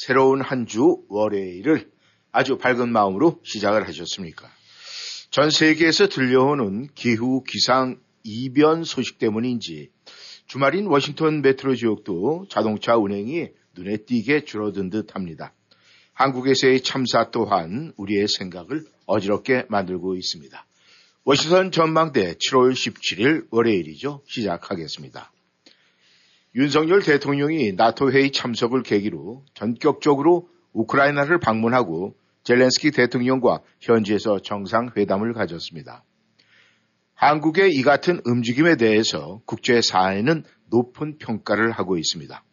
[0.00, 1.90] 새로운 한 주 월요일을
[2.30, 4.48] 아주 밝은 마음으로 시작을 하셨습니까?
[5.30, 9.90] 전 세계에서 들려오는 기후 기상 이변 소식 때문인지
[10.46, 15.52] 주말인 워싱턴 메트로 지역도 자동차 운행이 눈에 띄게 줄어든 듯 합니다.
[16.12, 20.64] 한국에서의 참사 또한 우리의 생각을 어지럽게 만들고 있습니다.
[21.24, 24.22] 워싱턴 전망대 7월 17일 월요일이죠.
[24.28, 25.32] 시작하겠습니다.
[26.54, 36.04] 윤석열 대통령이 나토 회의 참석을 계기로 전격적으로 우크라이나를 방문하고 젤렌스키 대통령과 현지에서 정상회담을 가졌습니다.
[37.14, 42.44] 한국의 이 같은 움직임에 대해서 국제사회는 높은 평가를 하고 있습니다.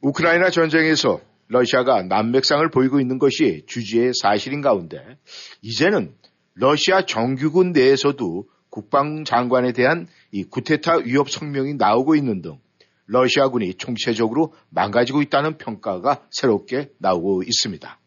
[0.00, 5.18] 우크라이나 전쟁에서 러시아가 난맥상을 보이고 있는 것이 주지의 사실인 가운데
[5.62, 6.14] 이제는
[6.54, 12.58] 러시아 정규군 내에서도 국방장관에 대한 이 구테타 위협 성명이 나오고 있는 등
[13.06, 17.98] 러시아군이 총체적으로 망가지고 있다는 평가가 새롭게 나오고 있습니다.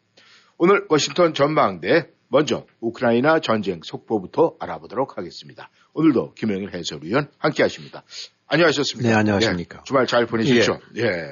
[0.58, 5.70] 오늘 워싱턴 전망대 먼저 우크라이나 전쟁 속보부터 알아보도록 하겠습니다.
[5.94, 8.04] 오늘도 김영일 해설위원 함께 하십니다.
[8.48, 9.10] 안녕하셨습니까?
[9.10, 9.80] 네, 안녕하십니까.
[9.80, 10.80] 예, 주말 잘 보내셨죠?
[10.98, 11.04] 예.
[11.04, 11.26] 예.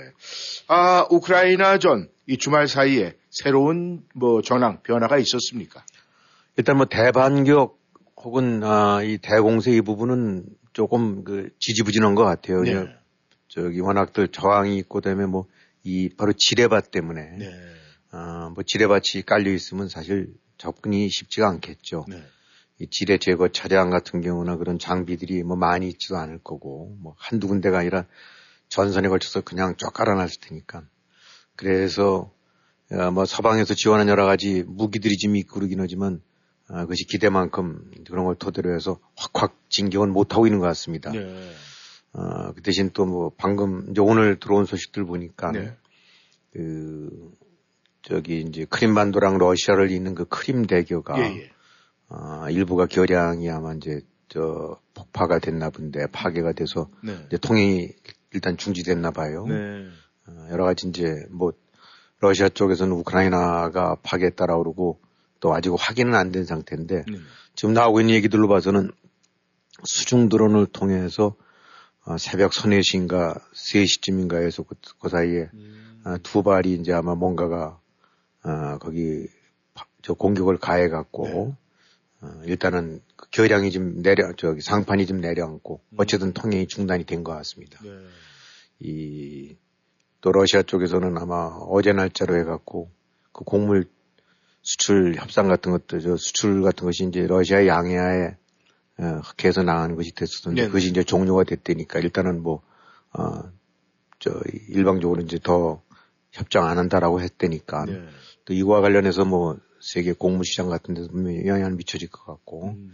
[0.67, 5.83] 아, 우크라이나 전 이 주말 사이에 새로운 뭐 전황, 변화가 있었습니까?
[6.57, 7.79] 일단 뭐 대반격
[8.17, 10.43] 혹은 아, 이 대공세 이 부분은
[10.73, 12.61] 조금 그 지지부진한 것 같아요.
[12.63, 12.85] 네.
[13.47, 15.47] 저기 워낙들 저항이 있고 그다음에 뭐
[15.87, 17.49] 이 바로 지뢰밭 때문에 네.
[18.11, 22.05] 아, 뭐 지뢰밭이 깔려 있으면 사실 접근이 쉽지가 않겠죠.
[22.09, 22.21] 네.
[22.79, 27.47] 이 지뢰 제거 차량 같은 경우나 그런 장비들이 뭐 많이 있지도 않을 거고 뭐 한두
[27.47, 28.05] 군데가 아니라
[28.67, 30.83] 전선에 걸쳐서 그냥 쫙 깔아놨을 테니까.
[31.55, 32.33] 그래서
[32.91, 36.21] 어, 뭐 서방에서 지원한 여러 가지 무기들이 좀 있고 그러긴 하지만
[36.67, 41.13] 아, 그것이 기대만큼 그런 걸 토대로 해서 확확 진격은 못하고 있는 것 같습니다.
[41.13, 41.53] 네.
[42.17, 45.77] 어, 그 대신 또 뭐 방금 이제 오늘 들어온 소식들 보니까 네.
[46.51, 47.31] 그
[48.01, 51.51] 저기 이제 크림반도랑 러시아를 잇는 그 크림 대교가 예, 예.
[52.09, 57.15] 아, 일부가 결양이 아마 이제 저 폭파가 됐나 본데 파괴가 돼서 네.
[57.27, 57.89] 이제 통행이
[58.33, 59.45] 일단 중지됐나 봐요.
[59.47, 59.87] 네.
[60.27, 61.53] 어, 여러 가지 이제 뭐
[62.19, 64.99] 러시아 쪽에서는 우크라이나가 파괴했다라고 그러고
[65.39, 67.17] 또 아직 확인은 안 된 상태인데 네.
[67.55, 68.91] 지금 나오고 있는 얘기들로 봐서는
[69.83, 71.35] 수중 드론을 통해서
[72.07, 76.01] 어, 새벽 서네 시인가 3시쯤인가에서 그, 그 사이에 음.
[76.05, 77.79] 어, 두 발이 이제 아마 뭔가가
[78.43, 79.27] 어, 거기
[79.73, 81.53] 파- 저 공격을 가해 갖고 네.
[82.21, 85.97] 어, 일단은 그 결량이 좀 내려 저기 상판이 좀 내려앉고 음.
[85.99, 87.79] 어쨌든 통행이 중단이 된 것 같습니다.
[87.83, 87.89] 네.
[88.79, 92.89] 이또 러시아 쪽에서는 아마 어제 날짜로 해갖고
[93.33, 93.85] 그 곡물
[94.61, 98.35] 수출 협상 같은 것도 저 수출 같은 것이 이제 러시아 양해하에
[98.99, 100.67] 어, 흑해에서 나가는 것이 됐었는데 네네.
[100.67, 102.61] 그것이 이제 종료가 됐다니까 일단은 뭐
[103.13, 103.43] 어,
[104.19, 104.31] 저
[104.69, 105.81] 일방적으로 이제 더
[106.31, 108.07] 협정 안 한다라고 했다니까 네.
[108.45, 112.91] 또 이거와 관련해서 뭐 세계 곡물 시장 같은 데서 분명히 영향을 미쳐질 것 같고 음.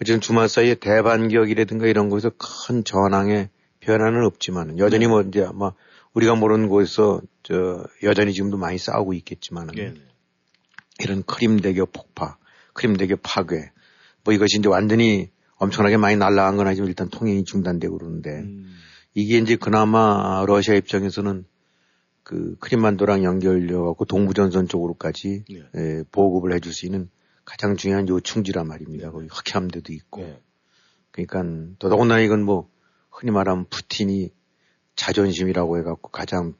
[0.00, 3.48] 어쨌든 주말 사이에 대반격이라든가 이런 곳에서 큰 전황의
[3.80, 5.08] 변화는 없지만 여전히 네.
[5.08, 5.72] 뭐 이제 아마
[6.14, 9.86] 우리가 모르는 곳에서 저 여전히 지금도 많이 싸우고 있겠지만 네.
[9.86, 10.02] 은
[11.00, 12.38] 이런 크림 대교 폭파,
[12.72, 13.70] 크림 대교 파괴
[14.24, 15.30] 뭐 이것이 이제 완전히
[15.64, 18.74] 엄청나게 많이 날라간 건 아니지만 일단 통행이 중단되고 그러는데 음.
[19.14, 21.44] 이게 이제 그나마 러시아 입장에서는
[22.22, 25.62] 그 크림반도랑 연결되어 갖고 동부전선 쪽으로까지 네.
[25.76, 27.10] 예, 보급을 해줄 수 있는
[27.44, 29.06] 가장 중요한 요충지란 말입니다.
[29.06, 29.12] 네.
[29.12, 30.22] 거기 흑해함대도 있고.
[30.22, 30.40] 네.
[31.10, 31.44] 그러니까
[31.78, 32.68] 더더군다나 이건 뭐
[33.10, 34.30] 흔히 말하면 푸틴이
[34.96, 36.54] 자존심이라고 해갖고 가장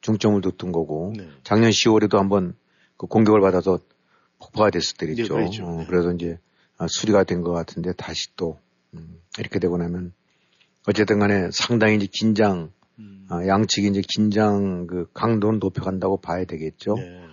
[0.00, 1.28] 중점을 뒀던 거고 네.
[1.44, 2.54] 작년 10월에도 한번
[2.96, 3.78] 그 공격을 받아서
[4.38, 5.22] 폭파가 됐을 때겠죠.
[5.22, 5.64] 네, 그랬죠.
[5.64, 5.86] 어, 네.
[5.86, 6.49] 그래서 이제 아,
[6.88, 8.58] 수리가 된 것 같은데 다시 또
[8.94, 10.12] 음, 이렇게 되고 나면
[10.86, 13.26] 어쨌든 간에 상당히 이제 긴장 음.
[13.28, 16.94] 아, 양측이 이제 긴장 그 강도는 높여간다고 봐야 되겠죠.
[16.94, 17.24] 네.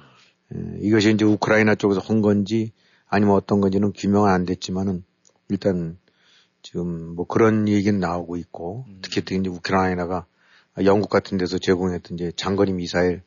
[0.55, 2.71] 예, 이것이 이제 우크라이나 쪽에서 한 건지
[3.07, 5.03] 아니면 어떤 건지는 규명은 안 됐지만은
[5.49, 5.97] 일단
[6.61, 8.99] 지금 뭐 그런 얘기는 나오고 있고 음.
[9.01, 10.25] 특히 또 이제 우크라이나가
[10.83, 13.23] 영국 같은 데서 제공했던 이제 장거리 미사일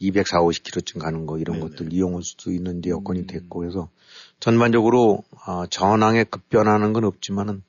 [0.00, 1.70] 240, 50km쯤 가는 거 이런 네네.
[1.70, 3.26] 것들 이용할 수도 있는 데 여건이 음.
[3.26, 3.90] 됐고 그래서
[4.40, 7.62] 전반적으로 아, 전황에 급변하는 건 없지만은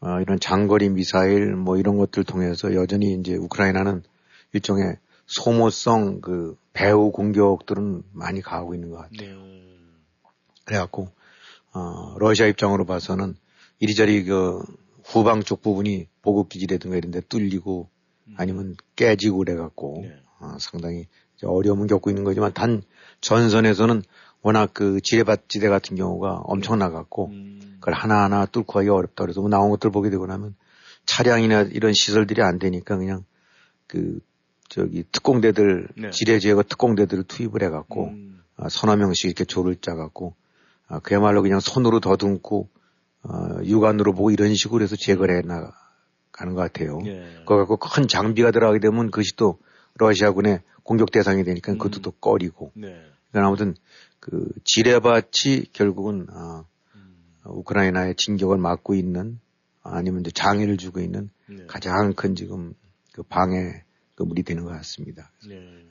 [0.00, 4.02] 아, 이런 장거리 미사일 뭐 이런 것들 통해서 여전히 이제 우크라이나는
[4.52, 4.96] 일종의
[5.26, 9.40] 소모성 그 배후 공격들은 많이 가고 있는 것 같아요.
[9.40, 9.78] 네.
[10.64, 11.08] 그래갖고
[11.72, 13.36] 어, 러시아 입장으로 봐서는
[13.78, 14.60] 이리저리 그
[15.04, 17.88] 후방 쪽 부분이 보급 기지라든가 이런 데 뚫리고
[18.36, 20.16] 아니면 깨지고 그래갖고 네.
[20.40, 21.06] 어, 상당히
[21.44, 22.82] 어려움을 겪고 있는 거지만 단
[23.20, 24.02] 전선에서는
[24.42, 27.76] 워낙 그 지뢰밭지대 같은 경우가 엄청 나갔고 음.
[27.78, 30.54] 그걸 하나하나 뚫고 하기 어렵다 그래서 뭐 나온 것들 보게 되고 나면
[31.06, 33.24] 차량이나 이런 시설들이 안 되니까 그냥
[33.86, 34.20] 그
[34.68, 36.10] 저기 특공대들 네.
[36.10, 38.42] 지뢰 제거 특공대들을 투입을 해갖고 음.
[38.56, 40.34] 아, 서너 명씩 이렇게 조를 짜갖고
[40.88, 42.68] 아, 그야말로 그냥 손으로 더듬고
[43.24, 46.98] 어, 육안으로 보고 이런 식으로 해서 제거를 해 나가는 것 같아요.
[47.04, 47.24] 예.
[47.40, 49.58] 그거 갖고 큰 장비가 들어가게 되면 그것이 또
[49.94, 52.02] 러시아군의 공격 대상이 되니까 그것도 음.
[52.02, 52.72] 또 꺼리고.
[52.74, 53.00] 네.
[53.30, 53.74] 그러니까 아무튼
[54.22, 56.64] 그 지뢰밭이 결국은 아,
[57.44, 59.40] 우크라이나의 진격을 막고 있는
[59.82, 61.66] 아니면 이제 장애를 주고 있는 네.
[61.66, 62.72] 가장 큰 지금
[63.12, 63.82] 그 방해
[64.14, 65.32] 그 물이 되는 것 같습니다.
[65.48, 65.88] 네.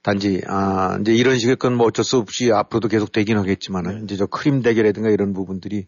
[0.00, 4.04] 단지 아 이제 이런 식의 건 뭐 어쩔 수 없이 앞으로도 계속 되긴 하겠지만은 네.
[4.04, 5.86] 이제 저 크림 대결이라든가 이런 부분들이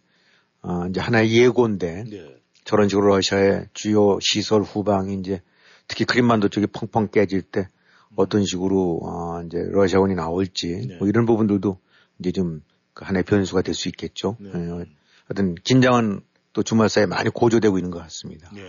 [0.60, 2.36] 아 이제 하나의 예고인데 네.
[2.64, 5.40] 저런 식으로 러시아의 주요 시설 후방이 이제
[5.88, 7.70] 특히 크림반도 쪽이 펑펑 깨질 때
[8.16, 10.96] 어떤 식으로 아 이제 러시아군이 나올지 네.
[10.98, 11.78] 뭐 이런 부분들도
[12.18, 12.62] 이제 좀
[12.94, 14.36] 그 하나의 변수가 될 수 있겠죠.
[14.38, 14.50] 네.
[14.54, 14.84] 예,
[15.26, 16.20] 하여튼 긴장은
[16.52, 18.50] 또 주말 사이에 많이 고조되고 있는 것 같습니다.
[18.54, 18.62] 네.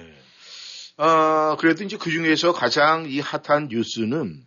[0.98, 4.45] 아, 그래도 이제 그 중에서 가장 이 핫한 뉴스는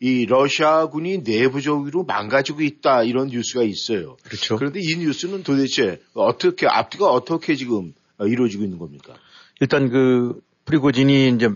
[0.00, 4.16] 이 러시아군이 내부적으로 망가지고 있다 이런 뉴스가 있어요.
[4.22, 4.56] 그렇죠.
[4.56, 9.14] 그런데 이 뉴스는 도대체 어떻게 앞뒤가 어떻게 지금 어, 이루어지고 있는 겁니까?
[9.60, 11.48] 일단 그 프리고진이 이제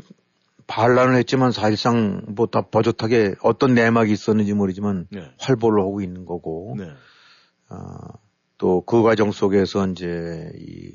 [0.67, 5.31] 반란을 했지만 사실상 뭐 다 버젓하게 어떤 내막이 있었는지 모르지만 네.
[5.39, 6.89] 활보를 하고 있는 거고 네.
[8.59, 10.93] 또그 과정 속에서 이제 이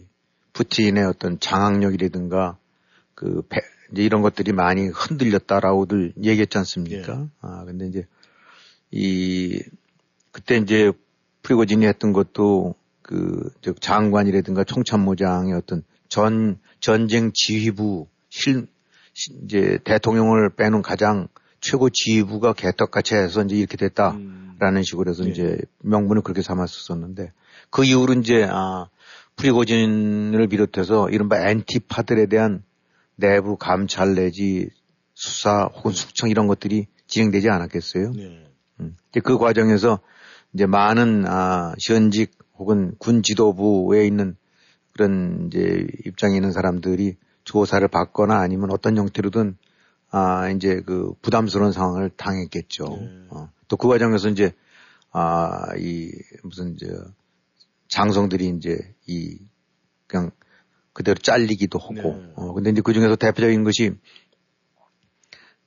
[0.54, 2.58] 푸틴의 어떤 장악력이라든가
[3.16, 3.60] 그 배-
[3.92, 7.22] 이제 이런 것들이 많이 흔들렸다라고들 얘기했지 않습니까?
[7.22, 7.28] 예.
[7.42, 8.06] 아 근데 이제
[8.92, 9.62] 이
[10.32, 10.92] 그때 이제
[11.44, 18.77] 프리고진이 했던 것도 그저 장관이라든가 총참모장의 어떤 전 전쟁 지휘부 실 시-
[19.44, 21.28] 이제 대통령을 빼놓은 가장
[21.60, 24.20] 최고 지휘부가 개떡같이 해서 이제 이렇게 됐다라는
[24.62, 24.84] 음.
[24.84, 25.30] 식으로 해서 예.
[25.30, 27.32] 이제 명분을 그렇게 삼았었는데
[27.70, 28.90] 그 이후로 이제 아
[29.36, 32.64] 프리고진을 비롯해서 이른바 엔티파들에 대한
[33.16, 34.70] 내부 감찰 내지
[35.14, 38.12] 수사 혹은 숙청 이런 것들이 진행되지 않았겠어요.
[38.12, 38.48] 네.
[38.80, 38.96] 음.
[39.10, 40.00] 이제 그 과정에서
[40.54, 44.36] 이제 많은 아, 현직 혹은 군 지도부에 있는
[44.94, 47.16] 그런 이제 입장에 있는 사람들이
[47.48, 49.58] 조사를 받거나 아니면 어떤 형태로든
[50.12, 52.86] 아 이제 그 부담스러운 상황을 당했겠죠.
[52.86, 53.26] 네.
[53.30, 53.50] 어.
[53.70, 54.54] 또 그 과정에서 이제
[55.12, 56.12] 아이
[56.44, 56.88] 무슨 저
[57.88, 58.78] 장성들이 이제
[59.08, 59.40] 이
[60.08, 60.32] 그냥
[60.92, 62.34] 그대로 잘리기도 하고 네.
[62.36, 63.96] 어 근데 이제 그 중에서 대표적인 것이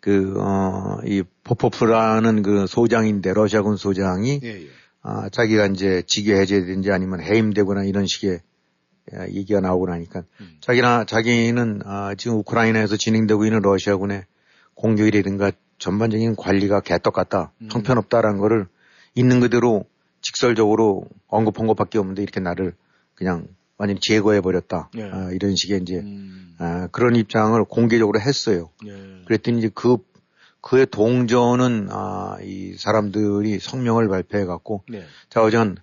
[0.00, 4.66] 그, 어, 이 포포프라는 그 소장인데, 러시아군 소장이, 예, 예.
[5.02, 8.40] 아, 자기가 이제 직위 해제든지 아니면 해임되거나 이런 식의 아,
[9.30, 10.56] 얘기가 나오고 나니까, 음.
[10.60, 14.24] 자기나, 자기는, 아, 지금 우크라이나에서 진행되고 있는 러시아군의
[14.74, 17.68] 공격이라든가 전반적인 관리가 개떡 같다, 음.
[17.72, 18.66] 형편없다라는 거를
[19.14, 19.84] 있는 그대로
[20.20, 22.74] 직설적으로 언급한 것밖에 없는데 이렇게 나를
[23.14, 23.46] 그냥
[23.78, 24.90] 완전히 제거해 버렸다.
[24.98, 25.04] 예.
[25.10, 26.54] 아, 이런 식의 이제, 음.
[26.58, 28.68] 아, 그런 입장을 공개적으로 했어요.
[28.86, 29.22] 예.
[29.24, 29.96] 그랬더니 이제 그,
[30.60, 35.02] 그의 동전은, 아, 이 사람들이 성명을 발표해 갖고, 네.
[35.30, 35.78] 자, 어전,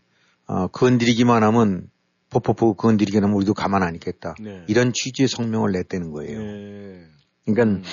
[0.45, 1.89] 아, 건드리기만 하면,
[2.29, 4.35] 포포포 건드리기만 하면 우리도 가만 안 있겠다.
[4.39, 4.63] 네.
[4.67, 6.39] 이런 취지의 성명을 냈다는 거예요.
[6.39, 7.05] 예.
[7.45, 7.83] 그러니까 음.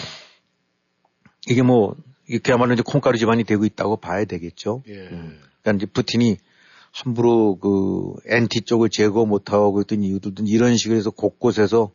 [1.49, 1.97] 이게 뭐,
[2.29, 4.83] 이게 그야말로 이제 콩가루 집안이 되고 있다고 봐야 되겠죠.
[4.88, 5.09] 예.
[5.09, 5.38] 음.
[5.62, 6.38] 그러니까 이제 푸틴이
[6.93, 11.93] 함부로 그 엔티 쪽을 제거 못하고 그랬던 이유들도 이런 식으로 해서 곳곳에서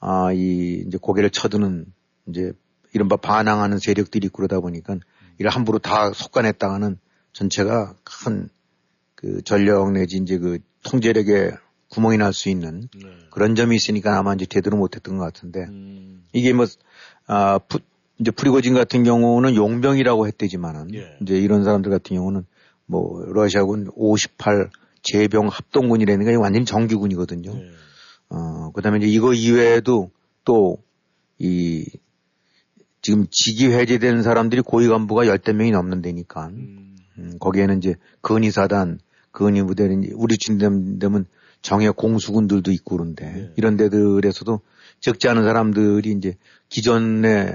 [0.00, 1.86] 아, 이 이제 고개를 쳐드는
[2.28, 2.52] 이제
[2.94, 4.96] 이른바 반항하는 세력들이 있고 그러다 보니까
[5.38, 6.98] 이를 함부로 다 속간했다가는
[7.32, 8.48] 전체가 큰
[9.20, 11.50] 그 전력 내지 이제 그 통제력에
[11.90, 13.10] 구멍이 날 수 있는 네.
[13.30, 16.24] 그런 점이 있으니까 아마 이제 제대로 못했던 것 같은데 음.
[16.32, 16.66] 이게 뭐,
[17.26, 17.78] 아, 푸,
[18.20, 21.16] 이제 프리고진 같은 경우는 용병이라고 했대지만은, 예.
[21.22, 22.44] 이제 이런 사람들 같은 경우는
[22.86, 24.70] 뭐, 러시아군 58
[25.02, 27.54] 제병 합동군이라는 게 완전히 정규군이거든요.
[27.54, 27.70] 네.
[28.30, 30.10] 어, 그 다음에 이제 이거 이외에도
[30.44, 30.78] 또,
[31.38, 31.86] 이,
[33.00, 36.96] 지금 직위 해제된 사람들이 고위 간부가 열댓 명이 넘는 데니까, 음.
[37.18, 38.98] 음, 거기에는 이제 근위사단,
[39.32, 41.26] 근위부대는 우리 친되면
[41.62, 43.52] 정예 공수군들도 있고 그런데 네.
[43.56, 44.60] 이런 데들에서도
[45.00, 46.36] 적지 않은 사람들이 이제
[46.68, 47.52] 기존의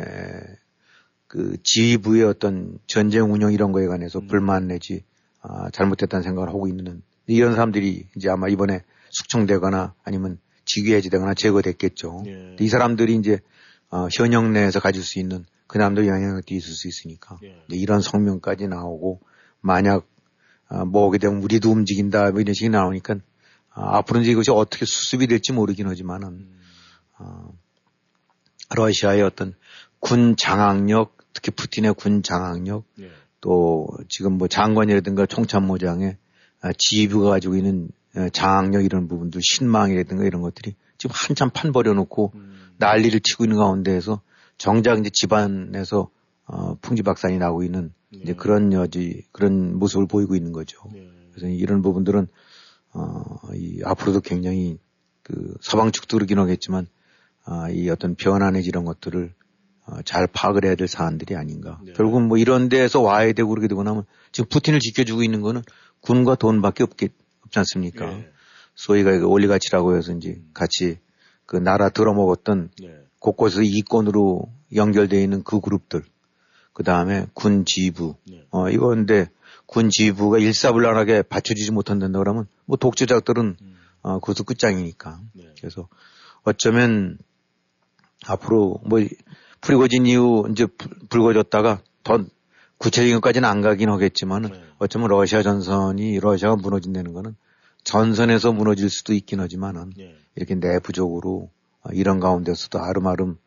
[1.27, 4.27] 그 지휘부의 어떤 전쟁 운영 이런 거에 관해서 음.
[4.27, 5.03] 불만 내지
[5.41, 12.23] 아, 잘못됐다는 생각을 하고 있는 이런 사람들이 이제 아마 이번에 숙청되거나 아니면 직위 해제되거나 제거됐겠죠.
[12.27, 12.55] 예.
[12.59, 13.39] 이 사람들이 이제
[13.89, 17.63] 어, 현역 내에서 가질 수 있는 그 다음도 영향력도 있을 수 있으니까 예.
[17.69, 19.21] 이런 성명까지 나오고
[19.59, 20.07] 만약
[20.67, 23.15] 아, 뭐 오게 되면 우리도 움직인다 뭐 이런 식이 나오니까
[23.73, 26.59] 아, 앞으로 이제 이것이 어떻게 수습이 될지 모르긴 하지만은 음.
[27.19, 27.53] 어,
[28.75, 29.55] 러시아의 어떤
[29.99, 33.09] 군 장악력 특히 푸틴의 군 장악력 예.
[33.41, 36.17] 또 지금 뭐 장관이라든가 총참모장의
[36.61, 42.31] 아, 지휘부가 가지고 있는 어, 장악력 이런 부분들 신망이라든가 이런 것들이 지금 한참 판 버려놓고
[42.35, 42.73] 음.
[42.77, 44.21] 난리를 치고 있는 가운데에서
[44.57, 46.09] 정작 이제 집안에서
[46.45, 48.33] 어, 풍지박산이 나고 있는 이제 네.
[48.33, 50.79] 그런 여지 그런 모습을 보이고 있는 거죠.
[50.95, 51.09] 예.
[51.31, 52.27] 그래서 이런 부분들은
[52.93, 53.23] 어,
[53.55, 54.77] 이 앞으로도 굉장히
[55.23, 56.87] 그 서방 측도 그러긴 하겠지만
[57.45, 58.15] 아, 이 어떤
[58.51, 59.33] 내지 이런 것들을
[59.85, 61.79] 어, 잘 파악을 해야 될 사안들이 아닌가.
[61.83, 61.93] 네.
[61.93, 65.61] 결국은 뭐 이런 데에서 와야 되고 그러게 되고 나면 지금 푸틴을 지켜주고 있는 거는
[66.01, 67.11] 군과 돈밖에 없겠,
[67.45, 68.11] 없지 않습니까?
[68.13, 68.29] 예.
[68.75, 70.99] 소위가 그 올리가치라고 해서 이제 같이
[71.45, 73.03] 그 나라 들어먹었던 예.
[73.19, 76.03] 곳곳에서 이권으로 연결되어 있는 그 그룹들.
[76.71, 78.15] 그 다음에 군 지휘부.
[78.27, 78.45] 네.
[78.51, 79.29] 어, 이거 근데
[79.73, 83.75] 군 지휘부가 일사불란하게 받쳐주지 못한다 그러면 뭐 독재자들은 음.
[84.03, 85.19] 어, 그것도 끝장이니까.
[85.33, 85.49] 네.
[85.57, 85.87] 그래서
[86.43, 87.17] 어쩌면
[88.27, 88.99] 앞으로 뭐
[89.61, 92.23] 프리고진 이후 이제 불- 불거졌다가 더
[92.77, 94.61] 구체적인 것까지는 안 가긴 하겠지만은 네.
[94.77, 97.35] 어쩌면 러시아 전선이 러시아가 무너진다는 거는
[97.83, 100.15] 전선에서 무너질 수도 있긴 하지만은 예.
[100.35, 101.49] 이렇게 내부적으로
[101.81, 103.37] 어, 이런 가운데서도 아름아름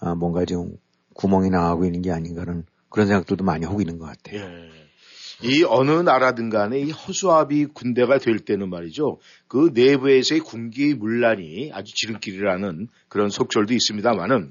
[0.00, 0.76] 어, 뭔가 좀
[1.14, 4.40] 구멍이 나가고 있는 게 아닌가는 그런 생각들도 많이 하고 있는 것 같아요.
[4.42, 4.81] 예.
[5.42, 9.18] 이 어느 나라든 간에 이 허수아비 군대가 될 때는 말이죠.
[9.48, 14.50] 그 내부에서의 군기 문란이 아주 지름길이라는 그런 속설도 있습니다만은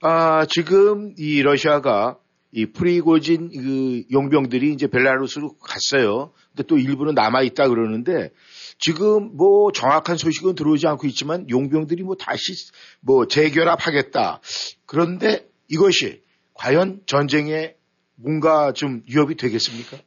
[0.00, 2.18] 아, 지금 이 러시아가
[2.50, 6.32] 이 프리고진 그 용병들이 이제 벨라루스로 갔어요.
[6.50, 8.30] 근데 또 일부는 남아 있다 그러는데
[8.78, 12.52] 지금 뭐 정확한 소식은 들어오지 않고 있지만 용병들이 뭐 다시
[13.00, 14.40] 뭐 재결합하겠다.
[14.86, 16.22] 그런데 이것이
[16.54, 17.74] 과연 전쟁에
[18.16, 19.98] 뭔가 좀 위협이 되겠습니까?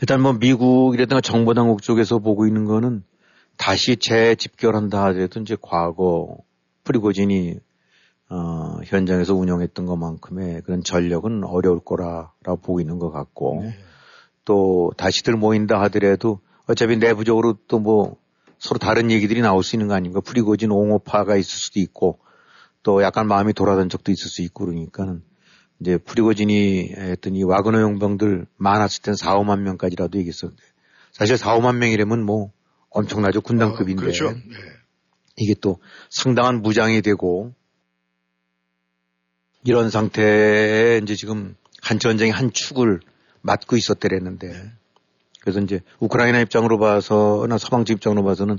[0.00, 3.02] 일단 뭐 미국이라든가 정보 당국 쪽에서 보고 있는 거는
[3.56, 6.38] 다시 재집결한다 하더라도 이제 과거
[6.84, 7.56] 프리고진이
[8.30, 13.64] 어, 현장에서 운영했던 것만큼의 그런 전력은 어려울 거라라고 보고 있는 것 같고
[14.44, 18.16] 또 다시들 모인다 하더라도 어차피 내부적으로 또 뭐
[18.60, 20.20] 서로 다른 얘기들이 나올 수 있는 거 아닙니까?
[20.20, 22.20] 프리고진 옹호파가 있을 수도 있고
[22.82, 25.22] 또 약간 마음이 돌아던 적도 있을 수 있고 그러니까는
[25.80, 30.62] 이제 프리고진이 했던 이 와그너 용병들 많았을 땐 4, 5만 명까지라도 얘기했었는데
[31.12, 32.52] 사실 4, 5만 명이라면 뭐
[32.90, 33.40] 엄청나죠.
[33.40, 34.30] 군단급인데 어, 그렇죠.
[34.32, 34.40] 네.
[35.36, 35.78] 이게 또
[36.10, 37.54] 상당한 무장이 되고
[39.64, 43.00] 이런 상태에 이제 지금 한 전쟁의 한 축을
[43.42, 44.72] 맡고 있었대랬는데
[45.40, 48.58] 그래서 이제 우크라이나 입장으로 봐서나 서방 측 입장으로 봐서는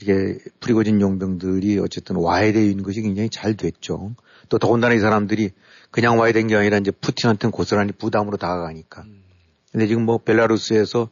[0.00, 4.14] 이게 프리고진 용병들이 어쨌든 와야 되는 것이 굉장히 잘 됐죠.
[4.48, 5.50] 또 더군다나 이 사람들이
[5.90, 9.04] 그냥 와야 된게 아니라 이제 푸틴한테는 고스란히 부담으로 다가가니까.
[9.72, 11.08] 근데 지금 뭐 벨라루스에서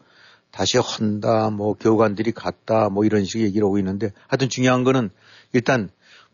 [0.51, 5.11] 다시 한다, 뭐 교관들이 갔다, 뭐 이런 식의 얘기를 하고 있는데 하여튼 중요한 거는
[5.53, 5.89] 일단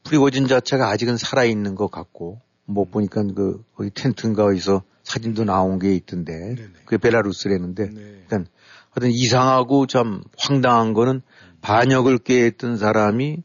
[0.05, 5.95] 프리고진 자체가 아직은 살아있는 것 같고 뭐 보니까 그 거기 텐트인가 어디서 사진도 나온 게
[5.95, 8.01] 있던데 그게 벨라루스라는데 네.
[8.23, 8.47] 일단
[8.91, 11.23] 하여튼 이상하고 참 황당한 거는
[11.61, 13.43] 반역을 꾀했던 사람이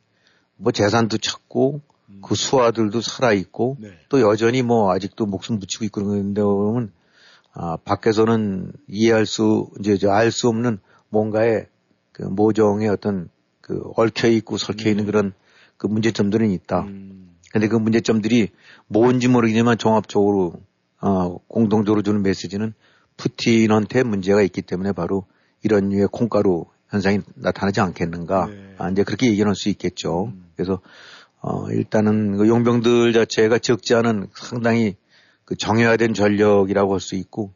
[0.57, 1.81] 뭐 재산도 찾고
[2.21, 3.89] 그 수하들도 살아있고 네.
[4.09, 6.91] 또 여전히 뭐 아직도 목숨 붙이고 있고 그러는데 그러면
[7.53, 10.79] 아, 밖에서는 이해할 수, 이제 알 수 없는
[11.09, 11.67] 뭔가의
[12.11, 13.29] 그 모종의 어떤
[13.61, 15.33] 그 얽혀 있고 설켜 있는 그런
[15.77, 16.81] 그 문제점들은 있다.
[16.81, 18.49] 음, 근데 그 문제점들이
[18.87, 20.53] 뭔지 모르겠지만 종합적으로
[21.01, 22.73] 어, 공동적으로 주는 메시지는
[23.17, 25.25] 푸틴한테 문제가 있기 때문에 바로
[25.63, 28.45] 이런 류의 콩가루 현상이 나타나지 않겠는가.
[28.47, 28.75] 네.
[28.77, 30.33] 아, 이제 그렇게 얘기할 수 있겠죠.
[30.55, 30.81] 그래서
[31.41, 34.95] 어, 일단은 그 용병들 자체가 적지 않은 상당히
[35.45, 37.53] 그 정형화된 전력이라고 할 수 있고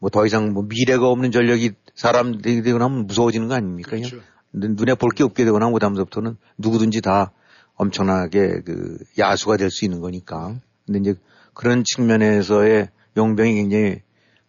[0.00, 3.90] 뭐 더 이상 뭐 미래가 없는 전력이 사람들이 되거나 하면 무서워지는 거 아닙니까?
[3.90, 4.18] 그렇죠.
[4.52, 7.32] 눈- 눈에 볼 게 없게 되거나 그 다음부터는 누구든지 다
[7.74, 10.56] 엄청나게 그 야수가 될 수 있는 거니까.
[10.86, 11.14] 근데 이제
[11.54, 14.00] 그런 측면에서의 용병이 굉장히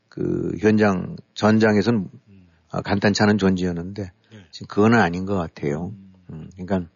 [0.08, 2.08] 그 현장 전장에서는
[2.72, 4.12] 아, 간단치 않은 존재였는데
[4.52, 5.94] 지금 그건 아닌 것 같아요.
[6.30, 6.90] 음, 그러니까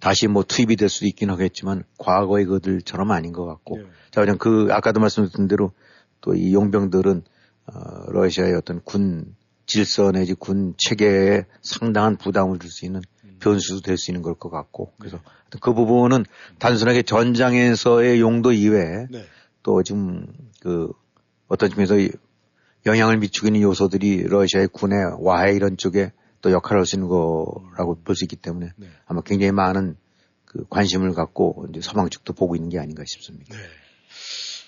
[0.00, 3.84] 다시 뭐 투입이 될 수도 있긴 하겠지만 과거의 그들처럼 아닌 것 같고 네.
[4.10, 5.72] 자 그냥 그 아까도 말씀드린 대로
[6.20, 7.22] 또 이 용병들은
[7.66, 9.34] 어, 러시아의 어떤 군
[9.66, 13.02] 질서 내지 군 체계에 상당한 부담을 줄 수 있는
[13.40, 16.24] 변수도 될 수 있는 걸 것 같고 그래서 하여튼 그 부분은
[16.58, 19.24] 단순하게 전장에서의 용도 이외에 네.
[19.62, 20.26] 또 지금
[20.60, 20.92] 그
[21.48, 22.10] 어떤 측면에서 이
[22.86, 26.12] 영향을 미치고 있는 요소들이 러시아의 군의 와해 이런 쪽에
[26.42, 28.88] 또 역할을 할 수 있는 거라고 볼 수 있기 때문에 네.
[29.06, 29.96] 아마 굉장히 많은
[30.44, 33.56] 그 관심을 갖고 이제 서방 측도 보고 있는 게 아닌가 싶습니다.
[33.56, 33.62] 네.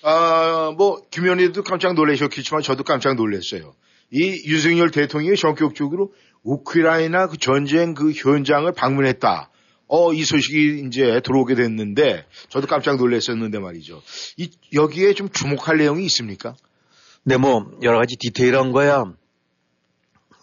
[0.03, 3.73] 아, 뭐, 김현희도 깜짝 놀라셨겠지만 저도 깜짝 놀랐어요.
[4.11, 9.49] 이 윤석열 대통령이 전격적으로 우크라이나 그 전쟁 그 현장을 방문했다.
[9.87, 14.01] 어, 이 소식이 이제 들어오게 됐는데 저도 깜짝 놀랐었는데 말이죠.
[14.37, 16.55] 이, 여기에 좀 주목할 내용이 있습니까?
[17.27, 19.03] 네, 뭐, 여러 가지 디테일한 거야,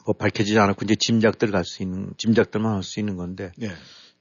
[0.05, 3.71] 뭐, 밝혀지지 않았고, 이제 짐작들 갈 수 있는, 짐작들만 할 수 있는 건데, 네.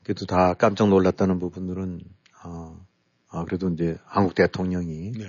[0.01, 1.99] 그래도 다 깜짝 놀랐다는 부분들은,
[2.45, 2.79] 어,
[3.27, 5.25] 아, 그래도 이제 한국 대통령이 네.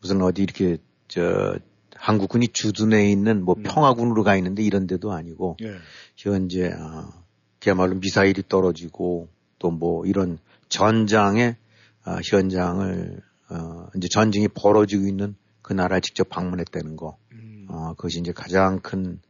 [0.00, 1.58] 무슨 어디 이렇게, 저,
[1.96, 3.62] 한국군이 주둔해 있는 뭐 음.
[3.62, 5.74] 평화군으로 가 있는데 이런 데도 아니고, 네.
[6.16, 7.12] 현재, 아,
[7.60, 10.38] 그야말로 미사일이 떨어지고, 또 뭐 이런
[10.70, 11.56] 전장의,
[12.04, 13.20] 아, 현장을,
[13.50, 15.36] 어, 이제 전쟁이 벌어지고 있는
[15.70, 17.16] 그 나라에 직접 방문했다는 거.
[17.30, 17.66] 음.
[17.68, 19.20] 어, 그것이 이제 가장 큰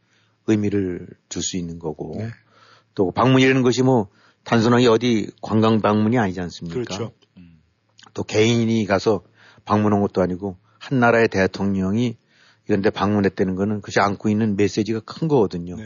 [0.47, 2.15] 의미를 줄 수 있는 거고.
[2.17, 2.31] 네.
[2.95, 4.07] 또 방문이라는 것이 뭐
[4.43, 6.73] 단순하게 어디 관광 방문이 아니지 않습니까?
[6.73, 7.11] 그렇죠.
[7.37, 7.61] 음.
[8.15, 9.23] 또 개인이 가서
[9.65, 12.17] 방문한 것도 아니고 한 나라의 대통령이
[12.67, 15.75] 이런 데 방문했다는 거는 그것이 안고 있는 메시지가 큰 거거든요.
[15.75, 15.83] 네.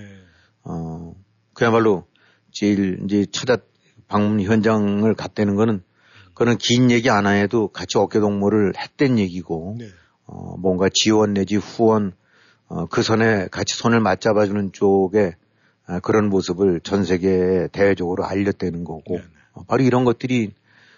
[0.64, 1.14] 어,
[1.54, 2.08] 그야말로
[2.54, 3.58] 제일 이제 찾아
[4.08, 5.84] 방문 현장을 갔다는 거는
[6.28, 9.90] 그거는 긴 얘기 안 해도 같이 어깨동무를 했던 얘기고 네.
[10.26, 12.14] 어, 뭔가 지원 내지 후원,
[12.68, 15.36] 어, 그 선에 같이 손을 맞잡아주는 쪽에
[15.88, 19.24] 아, 그런 모습을 전 세계에 대외적으로 알렸다는 거고, 네, 네.
[19.54, 20.54] 어, 바로 이런 것들이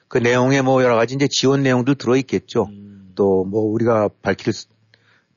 [0.07, 2.67] 그 내용에 뭐 여러 가지 이제 지원 내용들 들어 있겠죠.
[2.69, 3.12] 음.
[3.15, 4.67] 또뭐 우리가 밝힐, 수-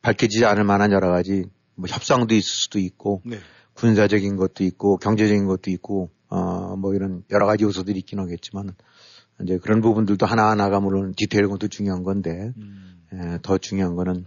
[0.02, 3.38] 밝혀지지 않을 만한 여러 가지 뭐 협상도 있을 수도 있고, 네.
[3.74, 8.74] 군사적인 것도 있고, 경제적인 것도 있고, 어, 뭐 이런 여러 가지 요소들이 있긴 하겠지만,
[9.42, 12.99] 이제 그런 부분들도 하나하나가 물론 디테일한 것도 중요한 건데, 음.
[13.12, 14.26] 에, 더 중요한 거는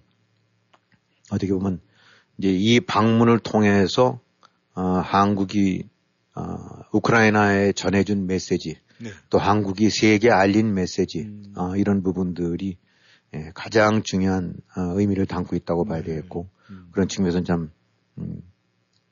[1.31, 1.79] 어떻게 보면
[2.37, 4.19] 이제 이 방문을 통해서
[4.75, 5.87] 어, 한국이
[6.35, 6.55] 어,
[6.91, 9.11] 우크라이나에 전해준 메시지, 네.
[9.29, 11.53] 또 한국이 세계에 알린 메시지 음.
[11.55, 12.77] 어, 이런 부분들이
[13.35, 16.05] 예, 가장 중요한 어, 의미를 담고 있다고 봐야 네.
[16.05, 16.89] 되겠고 음.
[16.91, 17.71] 그런 측면에서는 참
[18.17, 18.41] 음,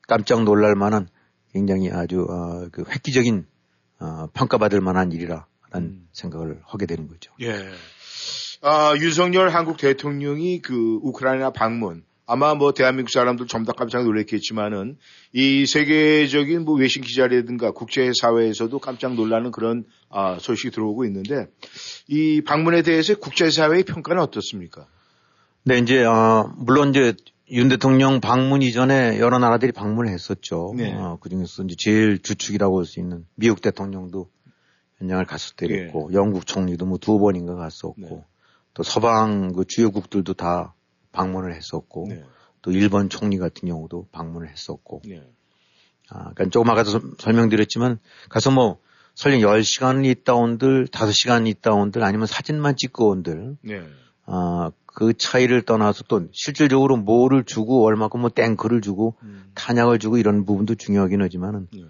[0.08, 1.08] 깜짝 놀랄 만한
[1.52, 3.46] 굉장히 아주 어, 그 획기적인
[4.00, 6.08] 어, 평가받을 만한 일이라라는 음.
[6.12, 7.32] 생각을 하게 되는 거죠.
[7.40, 7.70] 예.
[8.64, 14.98] 아, 윤석열 한국 대통령이 그 우크라이나 방문 아마 뭐 대한민국 사람들 전부 다 깜짝 놀랐겠지만은
[15.32, 21.48] 이 세계적인 뭐 외신 기자라든가 국제 사회에서도 깜짝 놀라는 그런 아, 소식이 들어오고 있는데
[22.06, 24.86] 이 방문에 대해서 국제 사회의 평가는 어떻습니까?
[25.64, 27.14] 네, 이제, 어, 물론 이제
[27.50, 30.72] 윤 대통령 방문 이전에 여러 나라들이 방문을 했었죠.
[30.76, 30.94] 네.
[30.94, 34.30] 어, 그 중에서 이제 제일 주축이라고 할 수 있는 미국 대통령도
[34.98, 35.86] 현장을 갔을 때도 예.
[35.86, 38.24] 있고, 영국 총리도 뭐 두 번인가 갔었고, 네.
[38.74, 40.74] 또 서방 그 주요국들도 다
[41.12, 42.24] 방문을 했었고, 네.
[42.62, 45.22] 또 일본 총리 같은 경우도 방문을 했었고, 네.
[46.10, 48.78] 아, 그러니까 조금 아까도 서- 설명드렸지만, 가서 뭐,
[49.14, 53.82] 설령 10시간 있다 온들, 5시간 있다 온들, 아니면 사진만 찍고 온들, 네.
[54.24, 59.50] 아, 그 차이를 떠나서 또 실질적으로 뭐를 주고 얼마큼 뭐 탱크를 주고 음.
[59.54, 61.84] 탄약을 주고 이런 부분도 중요하긴 하지만은 네.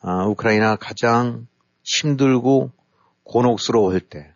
[0.00, 1.46] 아, 우크라이나 가장
[1.84, 2.70] 힘들고
[3.24, 4.32] 곤혹스러울 때 네.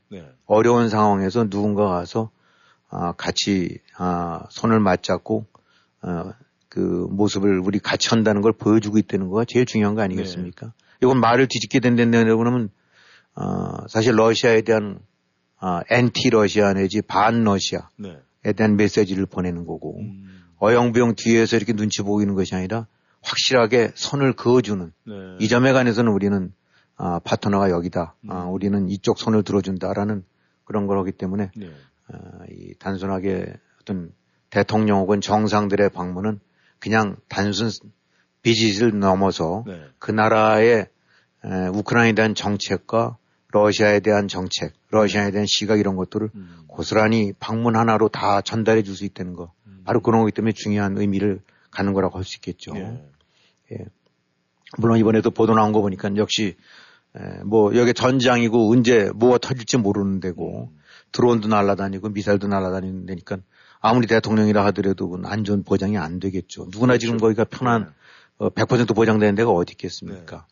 [0.52, 2.30] 어려운 상황에서 누군가 가서
[2.90, 5.46] 아, 같이 아, 손을 맞잡고
[6.02, 6.32] 어,
[6.68, 6.78] 그
[7.10, 10.74] 모습을 우리 같이 한다는 걸 보여주고 있다는 거가 제일 중요한 거 아니겠습니까?
[11.02, 12.68] 이건 말을 뒤집게 된다고 그러면
[13.34, 14.98] 어, 사실 러시아에 대한
[15.58, 18.52] 아, 엔티 러시아 내지 반 러시아에 네.
[18.54, 20.42] 대한 메시지를 보내는 거고 음.
[20.58, 22.86] 어영부영 뒤에서 이렇게 눈치 보고 있는 것이 아니라
[23.22, 25.14] 확실하게 선을 그어주는 네.
[25.40, 26.52] 이 점에 관해서는 우리는
[26.96, 28.16] 아, 파트너가 여기다.
[28.28, 28.52] 아, 음.
[28.52, 30.24] 우리는 이쪽 손을 들어준다라는
[30.64, 31.70] 그런 걸 하기 때문에 네.
[32.08, 32.18] 아,
[32.50, 34.12] 이 단순하게 어떤
[34.50, 36.40] 대통령 혹은 정상들의 방문은
[36.78, 37.70] 그냥 단순
[38.42, 39.80] 비짓을 넘어서 네.
[39.98, 40.88] 그 나라의
[41.44, 43.16] 에, 우크라이나에 대한 정책과
[43.48, 46.64] 러시아에 대한 정책, 러시아에 대한 시각 이런 것들을 음.
[46.66, 49.52] 고스란히 방문 하나로 다 전달해 줄 수 있다는 거.
[49.66, 49.82] 음.
[49.84, 52.72] 바로 그런 거기 때문에 중요한 의미를 갖는 거라고 할 수 있겠죠.
[52.74, 53.08] 네.
[54.78, 56.56] 물론 이번에도 보도 나온 거 보니까 역시 에,
[57.44, 60.78] 뭐 여기 전장이고 언제 뭐가 터질지 모르는 데고 음.
[61.12, 63.38] 드론도 날아다니고 미사일도 날아다니는 데니까
[63.80, 66.68] 아무리 대통령이라 하더라도 안전 보장이 안 되겠죠.
[66.70, 67.92] 누구나 지금 거기가 편한
[68.38, 70.46] 어, 100% 보장되는 데가 어디 있겠습니까?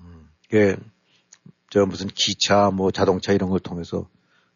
[0.00, 0.76] 음, 예,
[1.70, 4.08] 저 무슨 기차 뭐 자동차 이런 걸 통해서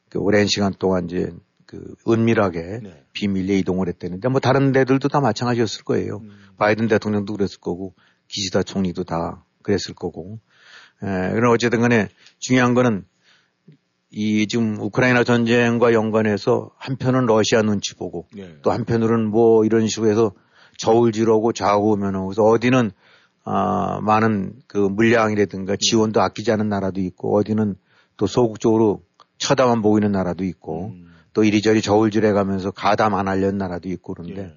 [0.09, 1.33] 그 오랜 시간 동안 이제
[1.67, 3.05] 그 은밀하게 네.
[3.13, 6.19] 비밀리에 이동을 했다는데 뭐 다른 데들도 다 마찬가지였을 거예요.
[6.19, 6.31] 음.
[6.59, 7.95] 바이든 대통령도 그랬을 거고
[8.29, 10.39] 기시다 총리도 다 그랬을 거고.
[11.03, 12.09] 에, 그럼 어쨌든 간에
[12.39, 13.05] 중요한 거는
[14.11, 18.57] 이 지금 우크라이나 전쟁과 연관해서 한편은 러시아 눈치 보고 네.
[18.63, 20.33] 또 한편으로는 뭐 이런 식으로 해서
[20.79, 22.91] 저울질하고 좌우면하고 그래서 어디는
[23.45, 27.77] 아, 많은 그 물량이라든가 지원도 아끼지 않은 나라도 있고 어디는
[28.17, 29.03] 또 소극적으로
[29.39, 31.11] 쳐다만 보고 있는 나라도 있고 음.
[31.33, 34.55] 또 이리저리 저울질해 가면서 가담 안 하려는 나라도 있고 그런데 예.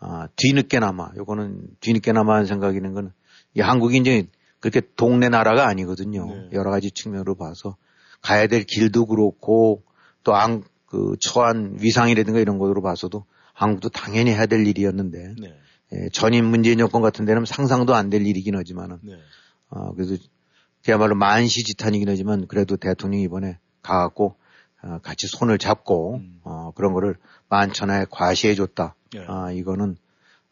[0.00, 3.12] 아, 뒤늦게나마 요거는 뒤늦게나마 하는 생각이 있는 거는
[3.54, 4.26] 이 한국이 이제
[4.60, 6.26] 그렇게 동네 나라가 아니거든요.
[6.26, 6.48] 네.
[6.52, 7.76] 여러 가지 측면으로 봐서
[8.20, 9.82] 가야 될 길도 그렇고
[10.22, 15.58] 또 안, 그 처한 위상이라든가 이런 것으로 봐서도 한국도 당연히 해야 될 일이었는데 네.
[15.92, 19.18] 예, 전임 문재인 정권 같은 데는 상상도 안 될 일이긴 하지만은 네.
[19.70, 20.16] 어, 그래서
[20.84, 24.36] 그야말로 만시지탄이긴 하지만 그래도 대통령이 이번에 가갖고
[24.82, 26.40] 어, 같이 손을 잡고 음.
[26.42, 27.16] 어, 그런 거를
[27.48, 28.94] 만천하에 과시해줬다.
[29.16, 29.24] 예.
[29.26, 29.96] 아, 이거는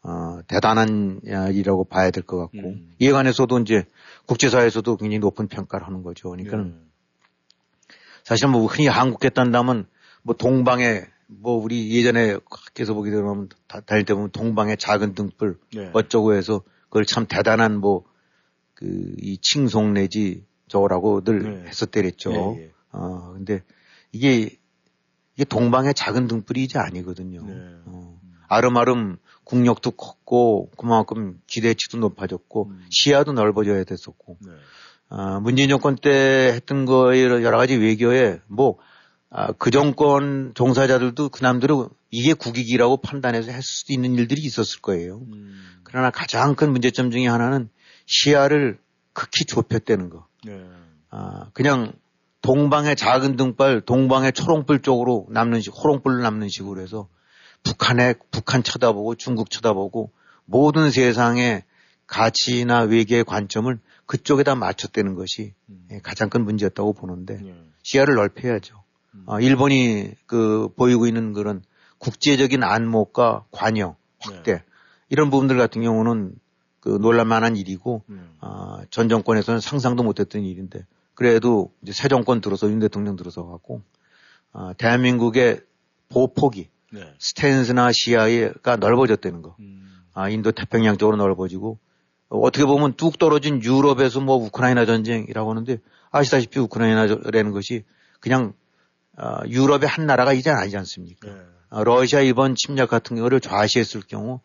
[0.09, 2.95] 어, 대단한 야, 일이라고 봐야 될 것 같고 음.
[2.99, 3.85] 이에 관해서도 이제
[4.27, 6.31] 국제사회에서도 굉장히 높은 평가를 하는 거죠.
[6.31, 6.81] 그러니까 는
[8.25, 9.87] 사실 뭐 흔히 한국겠다는다면
[10.23, 15.59] 뭐 동방에 뭐 우리 예전에 학교에서 보게 되면 다- 다닐 때 보면 동방의 작은 등불
[15.75, 15.91] 네.
[15.93, 18.05] 어쩌고 해서 그걸 참 대단한 뭐
[18.75, 21.69] 그 이 칭송 내지 저거라고 늘 네.
[21.69, 22.31] 했었대랬죠.
[22.33, 22.73] 예, 예.
[22.93, 23.63] 어 근데
[24.13, 24.57] 이게
[25.35, 27.43] 이게 동방의 작은 등불이 이제 아니거든요.
[27.45, 27.55] 네.
[27.87, 29.17] 어, 아름아름
[29.49, 32.87] 국력도 컸고 그만큼 기대치도 높아졌고 음.
[32.91, 34.53] 시야도 넓어져야 됐었고 네.
[35.09, 38.79] 아, 문재인 정권 때 했던 거에 여러 가지 외교에 뭐,
[39.31, 45.23] 아, 그 정권 종사자들도 그 남들은 이게 국익이라고 판단해서 했을 수도 있는 일들이 있었을 거예요.
[45.33, 45.79] 음.
[45.83, 47.71] 그러나 가장 큰 문제점 중에 하나는
[48.05, 48.79] 시야를
[49.15, 50.27] 극히 좁혔다는 거.
[50.45, 50.63] 네.
[51.11, 51.93] 아, 그냥
[52.43, 57.09] 동방의 작은 등발, 동방의 초롱불 쪽으로 남는 식, 호롱불 남는 식으로 해서
[57.63, 60.11] 북한에, 북한 쳐다보고 중국 쳐다보고
[60.45, 61.65] 모든 세상의
[62.07, 65.87] 가치나 외교의 관점을 그쪽에다 맞췄다는 것이 음.
[65.93, 67.55] 예, 가장 큰 문제였다고 보는데 예.
[67.83, 68.83] 시야를 넓혀야죠.
[69.15, 69.25] 음.
[69.27, 71.63] 아, 일본이 그 보이고 있는 그런
[71.99, 74.63] 국제적인 안목과 관여, 확대 네.
[75.11, 76.35] 이런 부분들 같은 경우는
[76.81, 78.37] 그 놀랄만한 일이고 음.
[78.41, 83.83] 아, 전 정권에서는 상상도 못했던 일인데 그래도 이제 새 정권 들어서 윤 대통령 들어서 갖고
[84.53, 85.61] 아, 대한민국의
[86.09, 87.15] 보폭이 네.
[87.19, 89.57] 스탠스나 시야가 넓어졌다는 거.
[89.61, 90.03] 음.
[90.15, 91.79] 아, 인도 태평양 쪽으로 넓어지고
[92.29, 95.79] 어, 어떻게 보면 뚝 떨어진 유럽에서 뭐 우크라이나 전쟁이라고 하는데
[96.11, 97.85] 아시다시피 우크라이나라는 것이
[98.21, 98.53] 그냥
[99.17, 101.29] 아, 유럽의 한 나라가 이제 아니지 않습니까?
[101.29, 101.41] 네.
[101.71, 104.41] 아, 러시아 이번 침략 같은 경우를 좌시했을 경우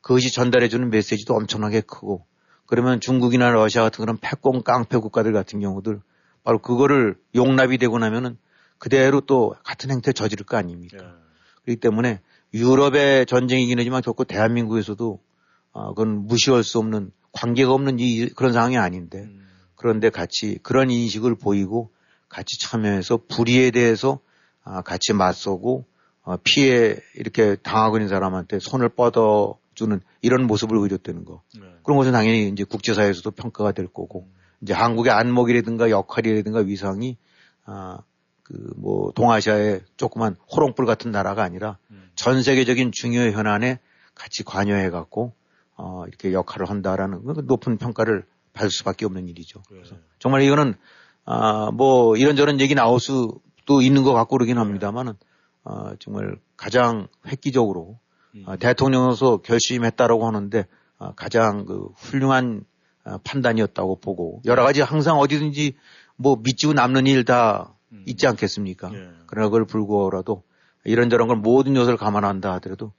[0.00, 2.26] 그것이 전달해주는 메시지도 엄청나게 크고
[2.66, 6.00] 그러면 중국이나 러시아 같은 그런 패권 깡패 국가들 같은 경우들
[6.44, 8.38] 바로 그거를 용납이 되고 나면은
[8.78, 10.98] 그대로 또 같은 행태 저지를 거 아닙니까?
[11.00, 11.25] 예.
[11.66, 12.20] 그렇기 때문에
[12.54, 15.20] 유럽의 전쟁이긴 하지만 결코 대한민국에서도
[15.72, 19.46] 아, 그건 무시할 수 없는 관계가 없는 이, 그런 상황이 아닌데 음.
[19.74, 21.90] 그런데 같이 그런 인식을 보이고
[22.28, 24.20] 같이 참여해서 불의에 대해서
[24.64, 25.84] 아, 같이 맞서고
[26.22, 31.42] 어, 피해 이렇게 당하고 있는 사람한테 손을 뻗어주는 이런 모습을 보여줬다는 거.
[31.54, 31.66] 네.
[31.82, 34.28] 그런 것은 당연히 이제 국제사회에서도 평가가 될 거고
[34.60, 37.16] 이제 한국의 안목이라든가 역할이라든가 위상이
[37.64, 37.98] 아,
[38.46, 42.08] 그 뭐 동아시아의 조그만 호롱불 같은 나라가 아니라 음.
[42.14, 43.80] 전 세계적인 중요 현안에
[44.14, 45.34] 같이 관여해 갖고
[45.76, 49.62] 어, 이렇게 역할을 한다라는 건 높은 평가를 받을 수밖에 없는 일이죠.
[49.68, 50.74] 그래서 정말 이거는
[51.24, 55.14] 아, 뭐 이런저런 얘기 나올 수도 있는 것 같고 그러긴 합니다만은
[55.64, 57.98] 아, 정말 가장 획기적으로
[58.34, 58.44] 음.
[58.46, 60.66] 아, 대통령으로서 결심했다라고 하는데
[60.98, 62.64] 아, 가장 그 훌륭한
[63.04, 65.76] 아, 판단이었다고 보고 여러 가지 항상 어디든지
[66.16, 67.75] 뭐 믿지고 남는 일다 음.
[68.06, 68.90] 있지 않겠습니까?
[68.92, 69.08] 예.
[69.26, 70.42] 그러나 그걸 불구하고라도
[70.84, 72.92] 이런저런 걸 모든 요소를 감안한다 하더라도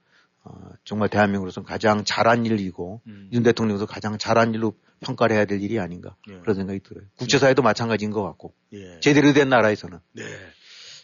[0.44, 3.28] 어, 정말 대한민국으로서는 가장 잘한 일이고 음.
[3.32, 6.38] 윤 대통령도 가장 잘한 일로 평가를 해야 될 일이 아닌가 예.
[6.40, 7.04] 그런 생각이 들어요.
[7.16, 9.00] 국제사회도 마찬가지인 것 같고 예.
[9.00, 10.22] 제대로 된 나라에서는 네.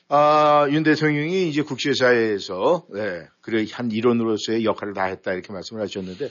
[0.09, 6.31] 아, 윤 대통령이 이제 국제사회에서, 네, 그래, 한 일원으로서의 역할을 다 했다, 이렇게 말씀을 하셨는데,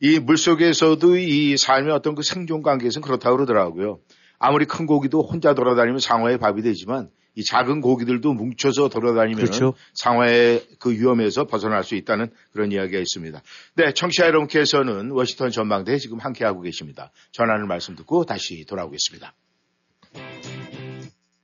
[0.00, 3.98] 이 물속에서도 이 삶의 어떤 그 생존 관계에서는 그렇다고 그러더라고요.
[4.38, 9.74] 아무리 큰 고기도 혼자 돌아다니면 상어의 밥이 되지만, 이 작은 고기들도 뭉쳐서 돌아다니면 그렇죠.
[9.94, 13.40] 상어의 그 위험에서 벗어날 수 있다는 그런 이야기가 있습니다.
[13.74, 17.12] 네, 청취자 여러분께서는 워싱턴 전망대에 지금 함께하고 계십니다.
[17.30, 19.34] 전하는 말씀 듣고 다시 돌아오겠습니다.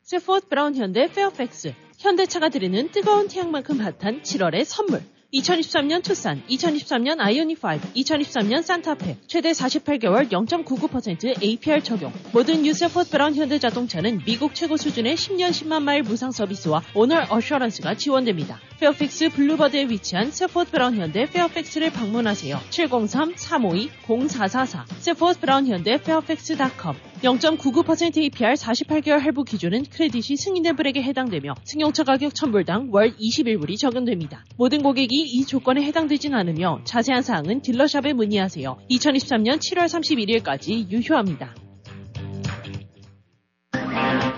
[0.02, 5.00] Safford Brown 현대 페어팩스 현대차가 드리는 뜨거운 태양만큼 핫한 7월의 선물
[5.34, 13.34] 2023년 투싼, 2023년 아이오닉 5, 2023년 산타페 최대 48개월 0.99% APR 적용 모든 유세포트 브라운
[13.34, 18.60] 현대 자동차는 미국 최고 수준의 10년 10만 마일 무상 서비스와 owner assurance가 지원됩니다.
[18.78, 22.60] 페어팩스 Boulevard에 위치한 Safford Brown 현대 페어팩스를 방문하세요.
[22.70, 26.94] 703-352-0444 세포트 브라운 현대 페어팩스.com
[27.24, 34.44] 0.99% APR 48개월 할부 기준은 크레딧이 승인된 불에게 해당되며 승용차 가격 1000불당 월 21불이 적용됩니다.
[34.58, 38.78] 모든 고객이 이 조건에 해당되진 않으며 자세한 사항은 딜러샵에 문의하세요.
[38.90, 41.54] 2023년 7월 31일까지 유효합니다.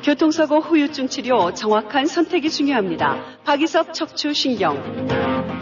[0.05, 3.40] 교통사고 후유증 치료 정확한 선택이 중요합니다.
[3.44, 5.36] 박이섭 척추신경.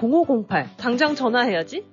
[0.00, 0.76] 703-206-0508.
[0.76, 1.84] 당장 전화해야지.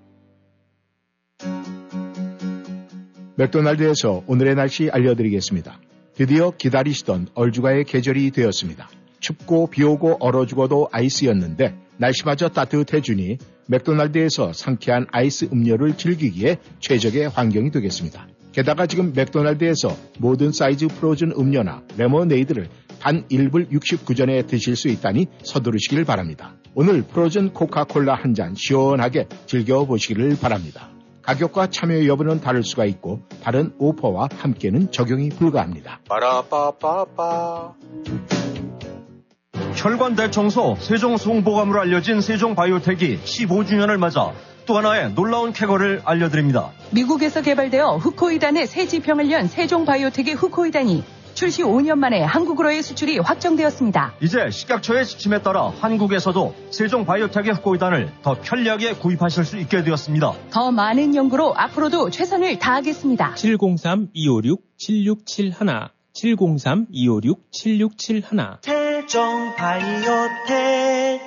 [3.36, 5.80] 맥도날드에서 오늘의 날씨 알려드리겠습니다.
[6.16, 8.90] 드디어 기다리시던 얼주가의 계절이 되었습니다.
[9.20, 18.28] 춥고 비오고 얼어 죽어도 아이스였는데 날씨마저 따뜻해주니 맥도날드에서 상쾌한 아이스 음료를 즐기기에 최적의 환경이 되겠습니다.
[18.54, 26.06] 게다가 지금 맥도날드에서 모든 사이즈 frozen 음료나 레모네이드를 단 1불 69전에 드실 수 있다니 서두르시길
[26.06, 26.54] 바랍니다.
[26.76, 30.90] 오늘 frozen 코카콜라 한 잔 시원하게 즐겨보시기를 바랍니다.
[31.24, 36.00] 가격과 참여 여부는 다를 수가 있고 다른 오퍼와 함께는 적용이 불가합니다.
[36.08, 37.74] 빠라빠빠빠.
[39.76, 44.32] 혈관 대청소 세종 송보감으로 알려진 세종 바이오텍이 15주년을 맞아
[44.66, 46.72] 또 하나의 놀라운 쾌거를 알려드립니다.
[46.92, 51.04] 미국에서 개발되어 후코이단의 새 지평을 연 세종 바이오텍의 후코이단이
[51.38, 54.16] 출시 5년 만에 한국으로의 수출이 확정되었습니다.
[54.24, 60.34] 이제 식약처의 지침에 따라 한국에서도 세종 바이오텍의 후코이단을 더 편리하게 구입하실 수 있게 되었습니다.
[60.50, 63.36] 더 많은 연구로 앞으로도 최선을 다하겠습니다.
[63.36, 71.22] 703-256-7671 703-256-7671 세종 바이오텍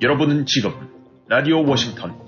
[0.00, 0.70] 여러분은 지금
[1.26, 2.27] 라디오 워싱턴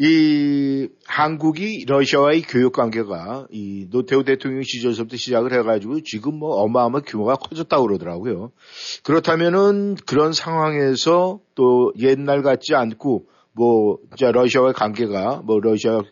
[0.00, 7.34] 이 한국이 러시아와의 교육 관계가 이 노태우 대통령 시절부터 시작을 해가지고 지금 뭐 어마어마 규모가
[7.34, 8.52] 커졌다고 그러더라고요.
[9.02, 16.02] 그렇다면은 그런 상황에서 또 옛날 같지 않고 뭐 이제 러시아와의 관계가 뭐 러시아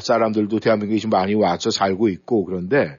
[0.00, 2.98] 사람들도 대한민국에 지금 많이 와서 살고 있고 그런데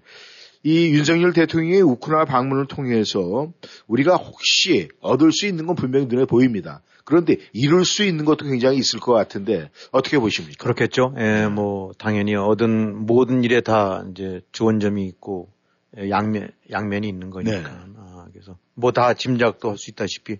[0.64, 3.52] 이 윤석열 대통령의 우크라이나 방문을 통해서
[3.88, 6.82] 우리가 혹시 얻을 수 있는 건 분명히 눈에 보입니다.
[7.10, 10.64] 그런데 이룰 수 있는 것도 굉장히 있을 것 같은데 어떻게 보십니까?
[10.64, 11.16] 그렇겠죠.
[11.18, 15.50] 예, 뭐 당연히 얻은 모든 일에 다 이제 좋은 점이 있고
[15.98, 17.58] 예, 양면 양면이 있는 거니까.
[17.58, 17.64] 네.
[17.98, 20.38] 아, 그래서 뭐 다 짐작도 할 수 있다시피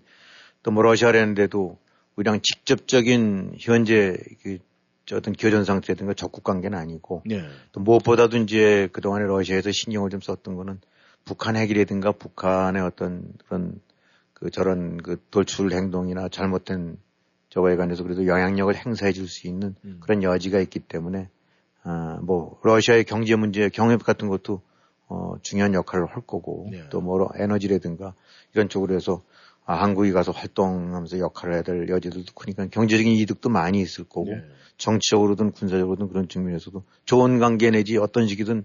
[0.62, 1.76] 또 뭐 러시아라는데도
[2.14, 4.58] 우리랑 직접적인 현재 그
[5.12, 7.42] 어떤 교전 상태든가 적국 관계는 아니고 네.
[7.72, 10.80] 또 무엇보다도 이제 그동안에 러시아에서 신경을 좀 썼던 거는
[11.24, 13.80] 북한 핵이라든가 북한의 어떤 그런
[14.40, 16.96] 그 저런 그 돌출 행동이나 잘못된
[17.50, 19.98] 저거에 관해서 그래도 영향력을 행사해 줄 수 있는 음.
[20.00, 21.28] 그런 여지가 있기 때문에
[21.82, 24.62] 아, 뭐 러시아의 경제 문제, 경협 같은 것도
[25.08, 26.88] 어, 중요한 역할을 할 거고 네.
[26.88, 28.14] 또뭐 에너지라든가
[28.54, 29.22] 이런 쪽으로 해서
[29.66, 34.42] 아, 한국이 가서 활동하면서 역할을 해야 될 여지들도 크니까 경제적인 이득도 많이 있을 거고 네.
[34.78, 38.64] 정치적으로든 군사적으로든 그런 측면에서도 좋은 관계 내지 어떤 식이든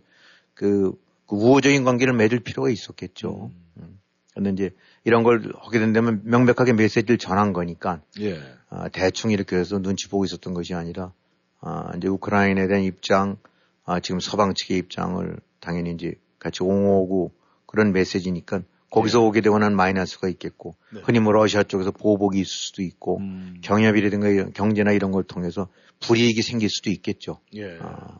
[0.53, 0.93] 그,
[1.27, 3.51] 그 우호적인 관계를 맺을 필요가 있었겠죠.
[3.77, 3.99] 음.
[4.36, 4.71] 근데 이제
[5.04, 8.39] 이런 걸 하게 된다면 명백하게 메시지를 전한 거니까 예.
[8.69, 11.13] 아, 대충 이렇게 해서 눈치 보고 있었던 것이 아니라
[11.62, 13.38] 아, 이제 우크라이나에 대한 입장,
[13.86, 17.32] 아, 지금 서방 측의 입장을 당연히 이제 같이 옹호하고
[17.65, 21.02] 그런 메시지니까 거기서 오게 되고 난 마이너스가 있겠고 네.
[21.04, 23.58] 흔히 뭐 러시아 쪽에서 보복이 있을 수도 있고 음.
[23.62, 25.67] 경협이라든가 경제나 이런 걸 통해서
[26.02, 27.39] 불이익이 생길 수도 있겠죠.
[27.54, 27.78] 예.
[27.82, 28.19] 아,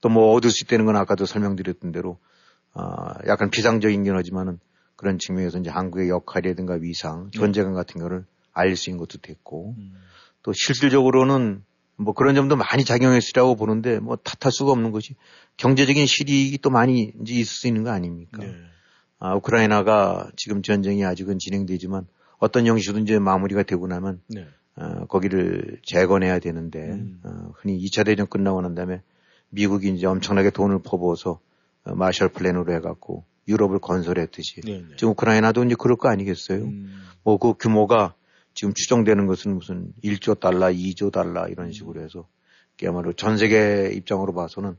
[0.00, 2.18] 또 뭐 얻을 수 있다는 건 아까도 설명드렸던 대로
[2.74, 4.58] 아, 약간 비상적이긴 하지만은
[5.02, 9.74] 그런 측면에서 이제 한국의 역할이라든가 위상, 존재감 같은 거를 알릴 수 있는 것도 됐고
[10.44, 11.64] 또 실질적으로는
[11.96, 15.16] 뭐 그런 점도 많이 작용했으라고 보는데 뭐 탓할 수가 없는 것이
[15.56, 18.44] 경제적인 실익이 또 많이 이제 있을 수 있는 거 아닙니까?
[18.44, 18.54] 네.
[19.18, 22.06] 아, 우크라이나가 지금 전쟁이 아직은 진행되지만
[22.38, 24.46] 어떤 형식으로 이제 마무리가 되고 나면 네.
[24.76, 27.20] 어, 거기를 재건해야 되는데 음.
[27.24, 29.02] 어, 흔히 2차 대전 끝나고 난 다음에
[29.48, 31.40] 미국이 이제 엄청나게 돈을 퍼부어서
[31.86, 34.96] 어, 마셜 플랜으로 해갖고 유럽을 건설했듯이 네, 네.
[34.96, 36.64] 지금 우크라이나도 이제 그럴 거 아니겠어요?
[36.64, 37.02] 음.
[37.24, 38.14] 뭐그 규모가
[38.54, 42.26] 지금 추정되는 것은 무슨 1조 달러, 2조 달러 이런 식으로 해서
[42.78, 44.76] 그야말로 전 세계 입장으로 봐서는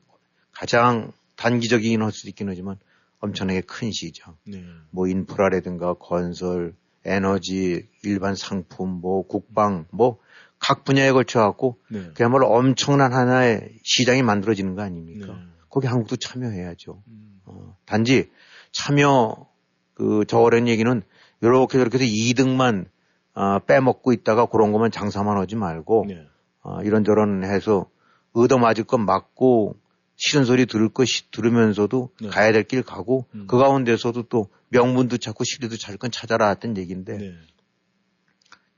[0.51, 2.77] 가장 단기적이긴 할 수도 있긴 하지만
[3.19, 4.35] 엄청나게 큰 시장.
[4.45, 4.63] 네.
[4.91, 10.19] 뭐 인프라라든가 건설, 에너지, 일반 상품, 뭐 국방, 뭐
[10.63, 12.11] 각 분야에 걸쳐 갖고 네.
[12.13, 15.33] 그야말로 엄청난 하나의 시장이 만들어지는 거 아닙니까?
[15.33, 15.39] 네.
[15.69, 17.03] 거기 한국도 참여해야죠.
[17.05, 17.41] 음.
[17.43, 18.31] 어, 단지
[18.73, 19.47] 참여
[19.93, 21.01] 그 저어른 얘기는
[21.41, 22.87] 이렇게 저렇게 해서 이득만
[23.35, 26.27] 아, 빼먹고 있다가 그런 것만 장사만 하지 말고 네.
[26.61, 27.89] 아, 이런저런 해서
[28.33, 29.75] 얻어 맞을 건 맞고
[30.15, 32.27] 싫은 소리 들을 것 시- 들으면서도 네.
[32.29, 33.45] 가야 될 길 가고 음.
[33.47, 37.31] 그 가운데서도 또 명분도 찾고 시리도 찾을 건 찾아라 했던 얘기인데 네.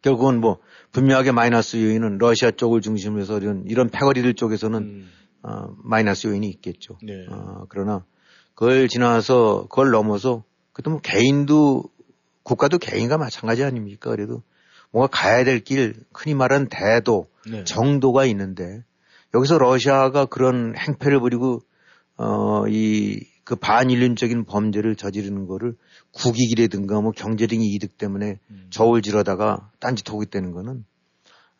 [0.01, 0.59] 결국은 뭐
[0.91, 5.09] 분명하게 마이너스 요인은 러시아 쪽을 중심으로 해서 이런, 이런 패거리들 쪽에서는 음.
[5.43, 6.97] 어, 마이너스 요인이 있겠죠.
[7.03, 7.25] 네.
[7.29, 8.05] 어, 그러나
[8.55, 11.83] 그걸 지나서 그걸 넘어서 그래도 뭐 개인도
[12.43, 14.09] 국가도 개인과 마찬가지 아닙니까?
[14.11, 14.41] 그래도
[14.91, 17.63] 뭔가 가야 될 길 흔히 말하는 대도 네.
[17.63, 18.83] 정도가 있는데
[19.33, 21.61] 여기서 러시아가 그런 행패를 부리고
[22.17, 25.75] 어 이 그 반인륜적인 범죄를 저지르는 거를
[26.11, 28.67] 국익이라든가 뭐 경제적인 이득 때문에 음.
[28.71, 30.83] 저울질하다가 딴짓하고 있다는 거는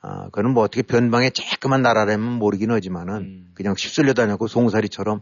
[0.01, 3.51] 아 그는 뭐 어떻게 변방에 조그만 나라라면 모르긴 하지만은 음.
[3.53, 5.21] 그냥 휩쓸려 다녔고 송사리처럼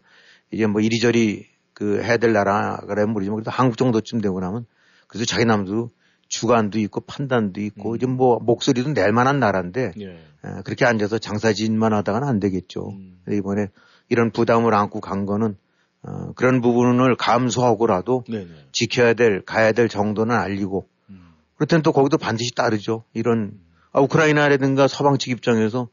[0.51, 4.65] 이제 뭐 이리저리 그 해야 될 나라라면 모르지만 그래도 한국 정도쯤 되고 나면
[5.07, 5.89] 그래서 자기 남도
[6.27, 7.95] 주관도 있고 판단도 있고 음.
[7.95, 10.05] 이제 뭐 목소리도 낼 만한 나라인데 예.
[10.05, 12.89] 에, 그렇게 앉아서 장사짓만 하다가는 안 되겠죠.
[12.89, 13.19] 음.
[13.29, 13.67] 이번에
[14.09, 15.55] 이런 부담을 안고 간 거는
[16.03, 18.47] 어, 그런 부분을 감수하고라도 네네.
[18.71, 21.33] 지켜야 될 가야 될 정도는 알리고 음.
[21.55, 23.03] 그렇다면 또 거기도 반드시 따르죠.
[23.13, 23.59] 이런
[23.91, 25.87] 아, 우크라이나라든가 서방 측 입장에서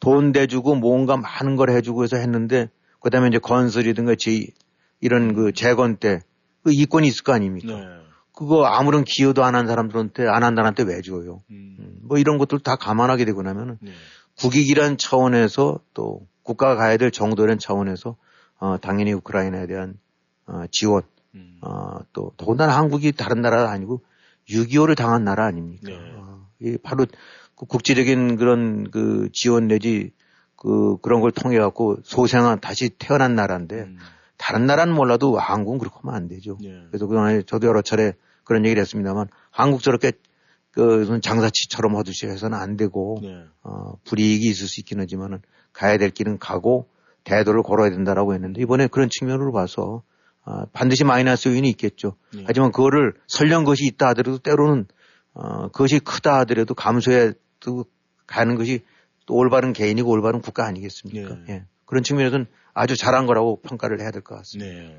[0.00, 4.46] 돈 대주고 뭔가 많은 걸 해주고 해서 했는데 그다음에 이제 건설이든가 제
[5.02, 6.20] 이런 그 재건 때
[6.62, 7.74] 그 이권이 있을 거 아닙니까?
[7.74, 7.86] 네.
[8.34, 11.42] 그거 아무런 기여도 안 한 사람들한테 안한 사람한테 왜 줘요?
[11.50, 11.76] 음.
[11.78, 13.92] 음, 뭐 이런 것들 다 감안하게 되고 나면은 네.
[14.38, 18.16] 국익이란 차원에서 또 국가가 가야 될 정도라는 차원에서
[18.58, 19.98] 어, 당연히 우크라이나에 대한
[20.46, 21.02] 어, 지원
[21.34, 21.58] 음.
[21.60, 24.02] 어, 또 더군다나 한국이 다른 나라가 아니고
[24.48, 25.88] 6.25를 당한 나라 아닙니까?
[25.90, 25.98] 네.
[26.16, 27.06] 어, 이 바로
[27.56, 30.12] 그 국제적인 그런 그 지원 내지
[30.56, 33.98] 그 그런 걸 통해 갖고 소생한 다시 태어난 나라인데 음.
[34.42, 36.58] 다른 나라는 몰라도 한국은 그렇게 하면 안 되죠.
[36.64, 36.82] 예.
[36.88, 40.10] 그래서 그동안에 저도 여러 차례 그런 얘기를 했습니다만 한국 저렇게
[40.72, 43.44] 그 장사치처럼 하듯이 해서는 안 되고 네.
[43.62, 46.88] 어, 불이익이 있을 수 있긴 하지만은 가야 될 길은 가고
[47.22, 50.02] 대도를 걸어야 된다라고 했는데 이번에 그런 측면으로 봐서
[50.44, 52.16] 어, 반드시 마이너스 요인이 있겠죠.
[52.36, 52.42] 예.
[52.44, 54.86] 하지만 그거를 설령 것이 있다 하더라도 때로는
[55.34, 57.84] 어, 그것이 크다 하더라도 감수해 도
[58.26, 58.80] 가는 것이
[59.26, 61.36] 또 올바른 개인이고 올바른 국가 아니겠습니까?
[61.48, 61.52] 예.
[61.52, 61.64] 예.
[61.86, 64.70] 그런 측면에서는 아주 잘한 거라고 평가를 해야 될 것 같습니다.
[64.72, 64.96] 네.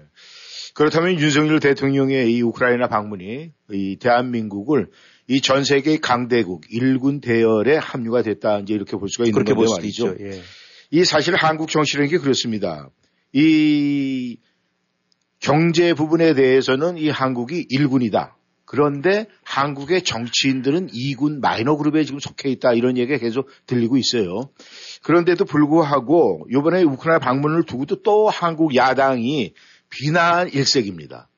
[0.76, 4.90] 그렇다면 윤석열 대통령의 이 우크라이나 방문이 이 대한민국을
[5.28, 9.72] 이 전 세계 강대국 일군 대열에 합류가 됐다 이제 이렇게 볼 수가 있는 그렇게 건데
[9.72, 10.08] 말이죠.
[10.14, 10.26] 있죠.
[10.26, 10.42] 예.
[10.92, 12.90] 이 사실 한국 정치라는 게 그렇습니다.
[13.32, 14.38] 이
[15.40, 18.32] 경제 부분에 대해서는 이 한국이 1군이다.
[18.66, 22.74] 그런데 한국의 정치인들은 2군 마이너 그룹에 지금 속해 있다.
[22.74, 24.50] 이런 얘기가 계속 들리고 있어요.
[25.04, 29.54] 그런데도 불구하고 이번에 우크라이나 방문을 두고도 또 한국 야당이
[29.90, 31.30] 비난 일색입니다.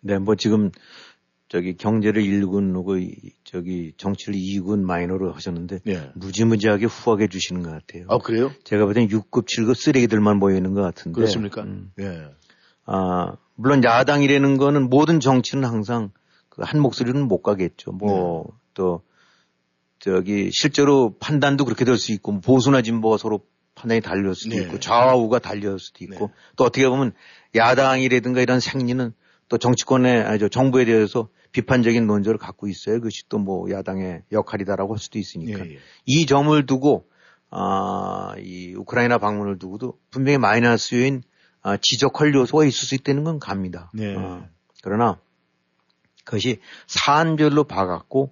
[0.00, 0.70] 네, 뭐 지금
[1.48, 6.10] 저기 경제를 1군하고 이- 저기 정치를 2군 마이너로 하셨는데 네.
[6.14, 8.04] 무지무지하게 후하게 주시는 것 같아요.
[8.10, 8.52] 아, 그래요?
[8.64, 11.14] 제가 볼 땐 6급, 7급 쓰레기들만 모여 있는 것 같은데.
[11.16, 11.62] 그렇습니까?
[11.62, 11.90] 음.
[11.98, 12.26] 예.
[12.84, 16.17] 아, 물론 야당이라는 거는 모든 정치는 항상 그
[16.58, 17.92] 한 목소리는 못 가겠죠.
[17.92, 18.52] 뭐, 네.
[18.74, 19.02] 또,
[19.98, 23.40] 저기, 실제로 판단도 그렇게 될 수 있고, 뭐 보수나 진보가 서로
[23.74, 24.62] 판단이 달릴 수도 네.
[24.62, 27.12] 있고, 좌우가 달릴 수도 있고, 또 어떻게 보면
[27.54, 29.12] 야당이라든가 이런 생리는
[29.48, 32.96] 또 정치권에, 아니죠, 정부에 대해서 비판적인 논조를 갖고 있어요.
[32.96, 35.64] 그것이 또 뭐 야당의 역할이다라고 할 수도 있으니까.
[35.66, 35.78] 예, 예.
[36.04, 37.08] 이 점을 두고
[37.50, 41.22] 아, 이 우크라이나 방문을 두고도 분명히 마이너스 요인
[41.62, 43.90] 아, 지적할 요소가 있을 수 있다는 건 갑니다.
[43.94, 44.14] 네.
[44.14, 44.46] 어,
[44.82, 45.18] 그러나
[46.28, 48.30] 그것이 사안별로 봐갖고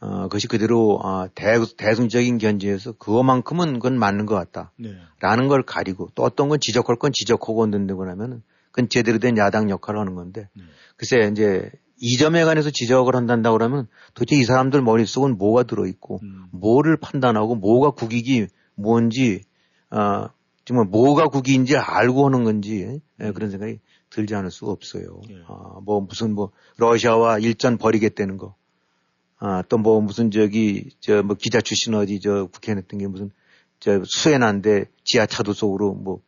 [0.00, 4.72] 어, 그것이 그대로 아, 대, 대승적인 견제에서 그것만큼은 그건 맞는 것 같다.
[4.76, 4.96] 네.
[5.20, 9.70] 라는 걸 가리고 또 어떤 건 지적할 건 지적하고 언든다고 하면은 그건 제대로 된 야당
[9.70, 10.64] 역할을 하는 건데 네.
[10.96, 11.70] 글쎄 이제
[12.00, 16.46] 이 점에 관해서 지적을 한단다 그러면 도대체 이 사람들 머릿속은 뭐가 들어있고 음.
[16.50, 19.42] 뭐를 판단하고 뭐가 국익이 뭔지
[19.90, 20.30] 아
[20.64, 23.78] 정말 뭐가 국익인지 알고 하는 건지 예, 그런 생각이
[24.10, 25.20] 들지 않을 수가 없어요.
[25.30, 25.42] 예.
[25.46, 28.54] 아, 뭐 무슨 뭐 러시아와 일전 벌이겠다는 거
[29.38, 33.30] 아, 또 뭐 무슨 저기 저 뭐 기자 출신 어디 저 국회의원 했던 게 무슨
[33.80, 36.20] 저 수해난데 지하차도 속으로 뭐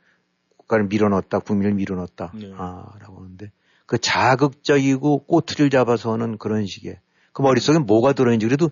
[0.57, 2.53] 국가를 밀어넣었다, 국민을 밀어넣었다, 네.
[2.57, 3.51] 아, 라고 하는데
[3.87, 7.01] 그 자극적이고 꼬투리를 잡아서 하는 그런 식의
[7.33, 8.71] 그 머릿속에 뭐가 들어있는지 그래도,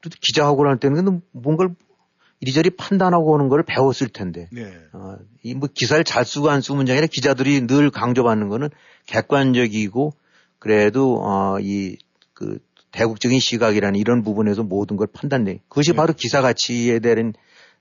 [0.00, 1.74] 그래도 기자하고 할 때는 뭔가를
[2.44, 4.48] 이리저리 판단하고 오는 걸 배웠을 텐데.
[4.52, 4.70] 네.
[4.92, 8.68] 어, 이 뭐 기사를 잘 쓰고 안 쓰고 문제가 아니라 기자들이 늘 강조받는 거는
[9.06, 10.12] 객관적이고
[10.58, 12.58] 그래도 어, 이그
[12.92, 15.60] 대국적인 시각이라는 이런 부분에서 모든 걸 판단내.
[15.68, 15.96] 그것이 네.
[15.96, 17.32] 바로 기사 가치에 대한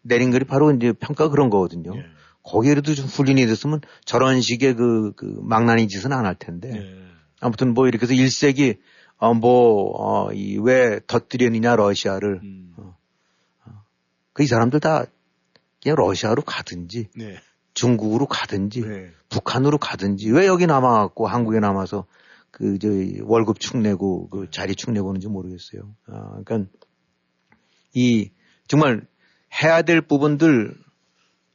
[0.01, 1.93] 내린 글이 바로 이제 평가 그런 거거든요.
[1.95, 2.03] 네.
[2.43, 6.69] 거기에도 좀 훈련이 됐으면 저런 식의 그, 그 망나니 짓은 안 할 텐데.
[6.71, 6.95] 네.
[7.41, 8.75] 아무튼 뭐 이렇게 해서 일색이
[9.17, 12.41] 어, 뭐, 어, 이, 왜 터뜨렸느냐, 러시아를.
[12.43, 12.73] 음.
[14.33, 15.05] 그 이 사람들 다
[15.81, 17.37] 그냥 러시아로 가든지 네.
[17.73, 19.11] 중국으로 가든지 네.
[19.29, 22.05] 북한으로 가든지 왜 여기 남아갖고 한국에 남아서
[22.51, 22.87] 그, 저,
[23.23, 25.95] 월급 축 내고 그 자리 축 내고 오는지 모르겠어요.
[26.07, 26.71] 아, 그러니까
[27.93, 28.29] 이
[28.67, 29.05] 정말
[29.61, 30.75] 해야 될 부분들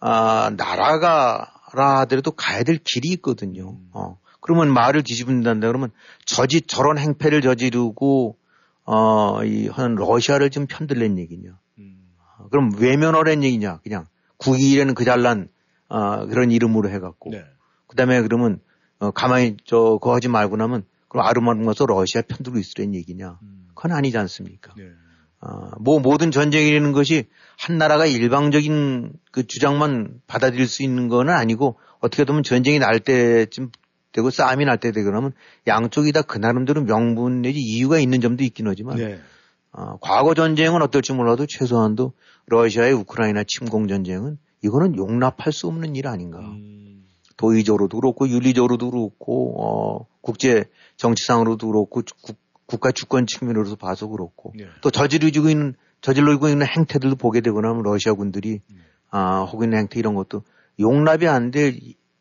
[0.00, 3.78] 아, 나라가라 하더라도 가야 될 길이 있거든요.
[3.92, 4.18] 어.
[4.40, 5.90] 그러면 말을 뒤집는다 그러면
[6.24, 8.36] 저지 저런 행패를 저지르고
[8.84, 11.58] 어, 이 하는 러시아를 좀 편들란 얘기냐.
[12.38, 13.80] 어, 그럼 외면하란 얘기냐.
[13.82, 14.06] 그냥
[14.38, 15.48] 국익이라는 그 잘난
[15.88, 17.30] 어, 그런 이름으로 해갖고.
[17.30, 17.44] 네.
[17.88, 18.60] 그다음에 그러면
[18.98, 23.38] 어, 가만히 저 그거 하지 말고 나면 그럼 아름아름 가서 러시아 편들고 있으란 얘기냐.
[23.74, 24.74] 그건 아니지 않습니까?
[24.76, 24.84] 네.
[25.40, 27.28] 어, 뭐 모든 전쟁이라는 것이
[27.58, 33.70] 한 나라가 일방적인 그 주장만 받아들일 수 있는 건 아니고 어떻게 보면 전쟁이 날 때쯤
[34.12, 35.32] 되고 싸움이 날 때 되고 나면
[35.66, 39.20] 양쪽이 다 그 나름대로 명분 내지 이유가 있는 점도 있긴 하지만 네.
[39.72, 42.12] 어, 과거 전쟁은 어떨지 몰라도 최소한도
[42.46, 46.38] 러시아의 우크라이나 침공 전쟁은 이거는 용납할 수 없는 일 아닌가.
[46.40, 47.06] 음.
[47.36, 50.64] 도의적으로도 그렇고 윤리적으로도 그렇고 어, 국제
[50.96, 54.66] 정치상으로도 그렇고 국, 국가 주권 측면으로도 봐서 그렇고 네.
[54.80, 58.60] 또 저지르고 있는 저질러지고 있는 행태들도 보게 되고 나면 러시아 군들이
[59.10, 60.42] 아 하고 있는 행태 이런 것도
[60.80, 61.78] 용납이 안 될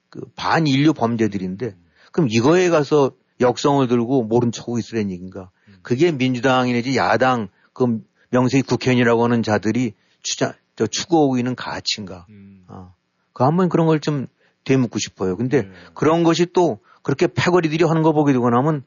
[0.10, 1.76] 그 반인류 범죄들인데
[2.12, 5.52] 그럼 이거에 가서 역성을 들고 모른 척하고 있으라는 얘기인가?
[5.82, 12.26] 그게 민주당이 내지 야당 그 명색이 국회의원이라고 하는 자들이 추자 저 추구하고 있는 가치인가?
[12.68, 12.94] 아,
[13.34, 14.28] 그 한번 그런 걸 좀
[14.68, 15.38] 되묻고 싶어요.
[15.38, 15.64] 근데
[15.94, 18.84] 그런 것이 또 그렇게 패거리들이 하는 거 보게 되고 나면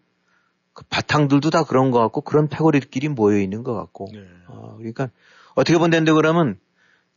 [0.75, 4.09] 그 바탕들도 다 그런 것 같고 그런 패거리들끼리 모여 있는 것 같고.
[4.49, 5.09] 어, 그러니까
[5.55, 6.59] 어떻게 본다는데 그러면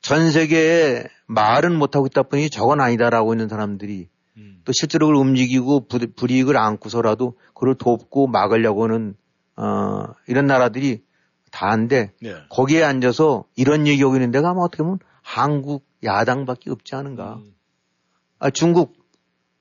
[0.02, 4.08] 전 세계에 말은 못하고 있다 보니 저건 아니다라고 있는 사람들이
[4.66, 9.16] 또 실제로 그걸 움직이고 부, 불이익을 안고서라도 그걸 돕고 막으려고 하는
[9.56, 11.04] 어, 이런 나라들이
[11.52, 12.36] 다한데 네.
[12.50, 17.40] 거기에 앉아서 이런 얘기하고 있는 데가 아마 어떻게 보면 한국 야당밖에 없지 않은가.
[18.40, 18.96] 아, 중국,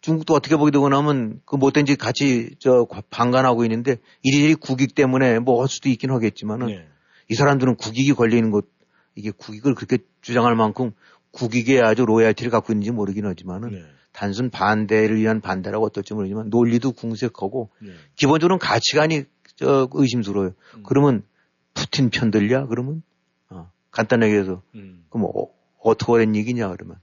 [0.01, 5.39] 중국도 어떻게 보게 되고 나면 그 못된 짓 같이 저 방관하고 있는데 이리저리 국익 때문에
[5.39, 6.89] 뭐 할 수도 있긴 하겠지만은 네.
[7.29, 8.65] 이 사람들은 국익이 걸려 있는 것
[9.15, 10.93] 이게 국익을 그렇게 주장할 만큼
[11.31, 13.83] 국익에 아주 로얄티를 갖고 있는지 모르긴 하지만은 네.
[14.13, 17.93] 단순 반대를 위한 반대라고 어떨지 모르지만 논리도 궁색하고 네.
[18.17, 19.25] 기본적으로는 가치관이
[19.63, 20.55] 저 의심스러워요.
[20.77, 20.83] 음.
[20.85, 21.23] 그러면
[21.75, 22.67] 푸틴 편들냐?
[22.67, 23.03] 그러면
[23.49, 25.05] 어, 간단하게 해서 음.
[25.09, 25.47] 그럼 어,
[25.81, 26.99] 어떻게 하는 얘기냐 그러면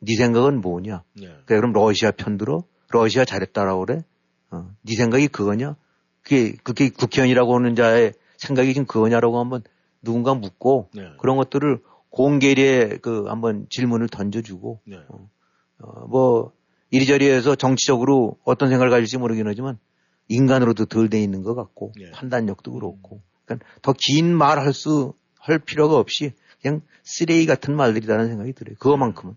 [0.00, 1.02] 네 생각은 뭐냐?
[1.14, 1.26] 네.
[1.46, 2.64] 그래, 그럼 러시아 편들어?
[2.90, 4.04] 러시아 잘했다라고 그래?
[4.50, 5.76] 어, 네 생각이 그거냐?
[6.22, 9.62] 그게 그게 국회의원이라고 하는 자의 생각이 지금 그거냐라고 한번
[10.02, 11.10] 누군가 묻고 네.
[11.18, 11.80] 그런 것들을
[12.10, 14.98] 공개리에 그 한번 질문을 던져주고 네.
[15.78, 16.52] 어, 뭐
[16.90, 19.78] 이리저리 해서 정치적으로 어떤 생각을 가질지 모르긴 하지만
[20.28, 22.10] 인간으로도 덜 돼 있는 것 같고 예.
[22.12, 28.28] 판단력도 그렇고 그러니까 더 긴 말 할 수 할 필요가 없이 그냥 쓰레기 같은 말들이라는
[28.28, 28.76] 생각이 들어요.
[28.78, 29.34] 그거만큼은.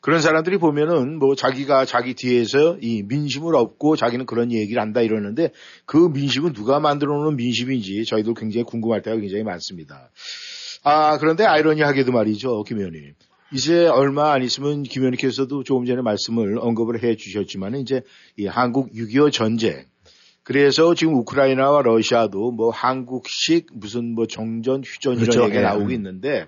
[0.00, 5.52] 그런 사람들이 보면은 뭐 자기가 자기 뒤에서 이 민심을 얻고 자기는 그런 얘기를 한다 이러는데
[5.86, 10.10] 그 민심은 누가 만들어 놓은 민심인지 저희도 굉장히 궁금할 때가 굉장히 많습니다.
[10.82, 13.14] 아, 그런데 아이러니하게도 말이죠, 김 의원님.
[13.52, 18.02] 이제 얼마 안 있으면 김 의원님께서도 조금 전에 말씀을 언급을 해 주셨지만 이제
[18.36, 19.84] 이 한국 6.25 전쟁.
[20.48, 25.42] 그래서 지금 우크라이나와 러시아도 뭐 한국식 무슨 뭐 정전, 휴전 이런 그렇죠.
[25.42, 25.62] 얘기가 예.
[25.62, 26.46] 나오고 있는데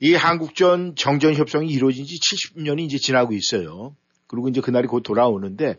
[0.00, 3.94] 이 한국전 정전 협상이 이루어진 지 70년이 이제 지나고 있어요.
[4.26, 5.76] 그리고 이제 그날이 곧 돌아오는데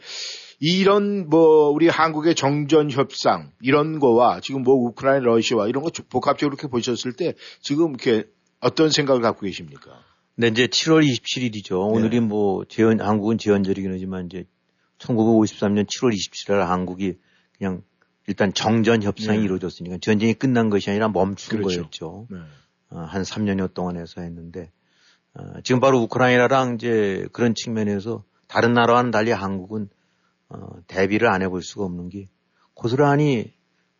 [0.62, 6.54] 이런 뭐 우리 한국의 정전 협상 이런 거와 지금 뭐 우크라이나 러시아와 이런 거 복합적으로
[6.54, 8.24] 이렇게 보셨을 때 지금 이렇게
[8.62, 10.02] 어떤 생각을 갖고 계십니까?
[10.38, 11.94] 근데 이제 7월 27일이죠.
[11.94, 14.46] 오늘이 뭐 재헌 한국은 재헌절이긴 하지만 이제
[15.00, 17.16] 1953년 7월 27일 한국이
[17.60, 17.84] 그냥
[18.26, 19.44] 일단 정전 협상이 네.
[19.44, 21.82] 이루어졌으니까 전쟁이 끝난 것이 아니라 멈춘 그렇죠.
[21.82, 22.28] 거였죠.
[22.32, 22.38] 네.
[22.90, 24.72] 어, 한 3년여 동안 해서 했는데
[25.36, 29.90] 어, 지금 바로 우크라이나랑 이제 그런 측면에서 다른 나라와는 달리 한국은
[30.48, 32.30] 어, 대비를 안 해볼 수가 없는 게
[32.74, 33.54] 고스란히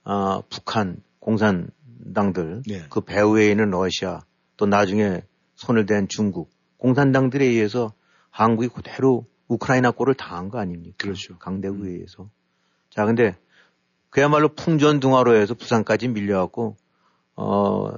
[0.04, 2.86] 어, 북한 공산 공산당들, 네.
[2.90, 4.24] 그 배후에 있는 러시아,
[4.58, 5.22] 또 나중에
[5.56, 7.94] 손을 댄 중국, 공산당들에 의해서
[8.30, 10.96] 한국이 그대로 우크라이나 꼴을 당한 거 아닙니까?
[10.98, 11.38] 그렇죠.
[11.38, 12.30] 강대국에 의해서.
[12.90, 13.36] 자, 근데
[14.10, 16.78] 그야말로 풍전등화로 해서 부산까지 밀려갖고,
[17.36, 17.92] 어,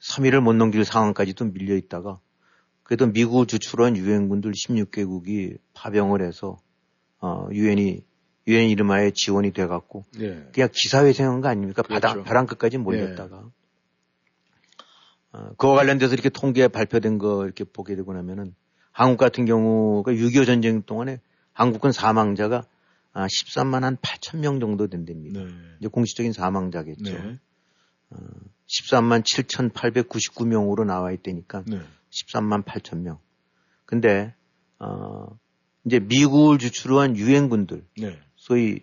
[0.00, 2.18] 3일을 못 넘길 상황까지도 밀려 있다가,
[2.82, 6.58] 그래도 미국 주출한 유엔군들 16개국이 파병을 해서,
[7.20, 8.02] 어, 유엔이,
[8.48, 10.48] 유엔 이름하에 지원이 돼갖고, 네.
[10.52, 11.82] 그냥 기사회생한 거 아닙니까?
[11.82, 12.00] 그렇죠.
[12.00, 13.44] 바닥, 벼랑 끝까지 몰렸다가.
[15.32, 18.54] 어, 그와 관련돼서 이렇게 통계 발표된 거 이렇게 보게 되고 나면은
[18.90, 21.20] 한국 같은 경우가 6.25 전쟁 동안에
[21.52, 22.64] 한국은 사망자가
[23.12, 25.40] 아, 13만 한 8천 명 정도 된답니다.
[25.40, 25.50] 네.
[25.80, 27.12] 이제 공식적인 사망자겠죠.
[27.12, 27.38] 네.
[28.66, 31.80] 13만 7,899명으로 나와 있다니까 네.
[32.10, 33.18] 13만 8천 명.
[33.84, 34.34] 근데
[34.78, 35.26] 어
[35.84, 38.18] 이제 미국을 주축으로 한 유엔군들 네.
[38.36, 38.80] 소위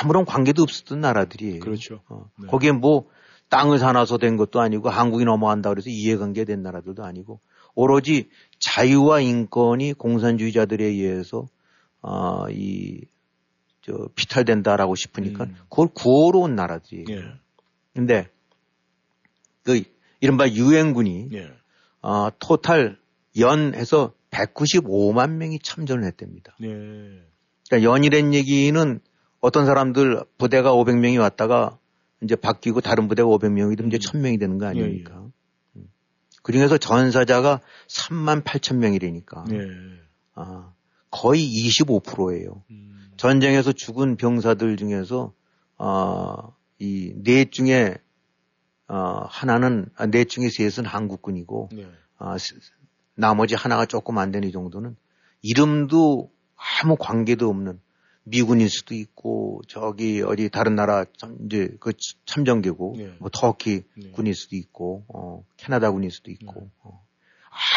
[0.00, 1.60] 아무런 관계도 없었던 나라들이에요.
[1.60, 2.02] 그렇죠.
[2.08, 2.46] 어, 네.
[2.48, 3.08] 거기에 뭐
[3.48, 7.40] 땅을 사놔서 된 것도 아니고 한국이 넘어간다 그래서 이해관계 된 나라들도 아니고
[7.74, 8.28] 오로지
[8.60, 11.46] 자유와 인권이 공산주의자들에 의해서
[12.00, 13.04] 어, 이
[13.82, 15.56] 저 피탈된다라고 싶으니까 음.
[15.68, 17.06] 그걸 구호로 온 나라들이에요.
[17.10, 17.24] 예.
[17.94, 18.28] 근데
[19.64, 19.82] 그
[20.20, 21.50] 이른바 유엔군이 예.
[22.00, 22.98] 어, 토탈
[23.38, 26.56] 연해서 195만 명이 참전을 했답니다.
[26.62, 26.68] 예.
[27.68, 29.00] 그러니까 연이란 얘기는
[29.40, 31.78] 어떤 사람들 부대가 500명이 왔다가
[32.22, 35.28] 이제 바뀌고 다른 부대가 500명이 되면 이제 1000명이 되는 거 아닙니까?
[35.76, 35.88] 음.
[36.42, 39.44] 그 중에서 전사자가 3만 8천 명이라니까.
[39.52, 39.58] 예.
[40.34, 40.72] 아,
[41.10, 42.62] 거의 25%예요.
[42.70, 43.01] 음.
[43.22, 45.32] 전쟁에서 죽은 병사들 중에서
[45.78, 47.94] 어, 이넷 중에
[48.88, 48.96] 어,
[49.28, 51.86] 하나는 아, 넷 중에 셋은 한국군이고 네.
[52.18, 52.58] 아, 스-
[53.14, 54.96] 나머지 하나가 조금 안 되는 이 정도는
[55.40, 57.80] 이름도 아무 관계도 없는
[58.24, 61.92] 미군일 수도 있고 저기 어디 다른 나라 참 이제 그
[62.26, 63.14] 참전계고 네.
[63.20, 64.10] 뭐 터키 네.
[64.10, 67.06] 군일 수도 있고 어, 캐나다 군일 수도 있고 어.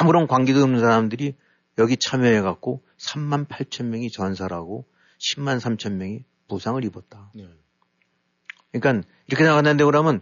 [0.01, 1.35] 아무런 관계도 없는 사람들이
[1.77, 4.85] 여기 참여해 갖고 3만 8천 명이 전사라고
[5.20, 7.32] 10만 3천 명이 부상을 입었다.
[7.34, 7.47] 네.
[8.72, 10.22] 그러니까 이렇게 생각한다는데 그러면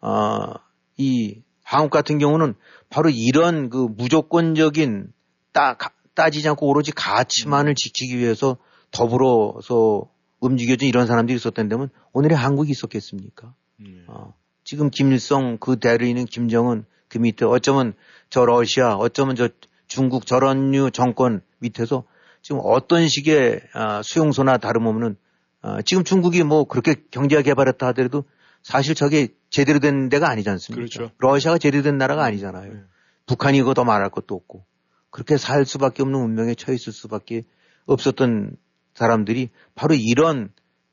[0.00, 0.54] 어,
[0.96, 2.54] 이 한국 같은 경우는
[2.90, 5.12] 바로 이런 그 무조건적인
[5.52, 8.56] 따, 가- 따지지 않고 오로지 가치만을 지키기 위해서
[8.90, 10.08] 더불어서
[10.40, 13.54] 움직여준 이런 사람들이 있었다면 오늘의 한국이 있었겠습니까?
[13.86, 14.04] 예.
[14.06, 17.94] 어, 지금 김일성 그 있는 김정은 그 밑에 어쩌면
[18.30, 19.48] 저 러시아 어쩌면 저
[19.86, 22.04] 중국 저런 류 정권 밑에서
[22.44, 25.16] 지금 어떤 식의 아, 수용소나 다름없는
[25.62, 28.24] 아, 지금 중국이 뭐 그렇게 경제가 개발했다 하더라도
[28.62, 30.76] 사실 저게 제대로 된 데가 아니지 않습니까?
[30.76, 31.10] 그렇죠.
[31.16, 32.74] 러시아가 제대로 된 나라가 아니잖아요.
[32.74, 32.80] 네.
[33.24, 34.66] 북한이 이거 더 말할 것도 없고
[35.08, 37.44] 그렇게 살 수밖에 없는 운명에 처해 있을 수밖에
[37.86, 38.58] 없었던
[38.92, 40.52] 사람들이 바로 이런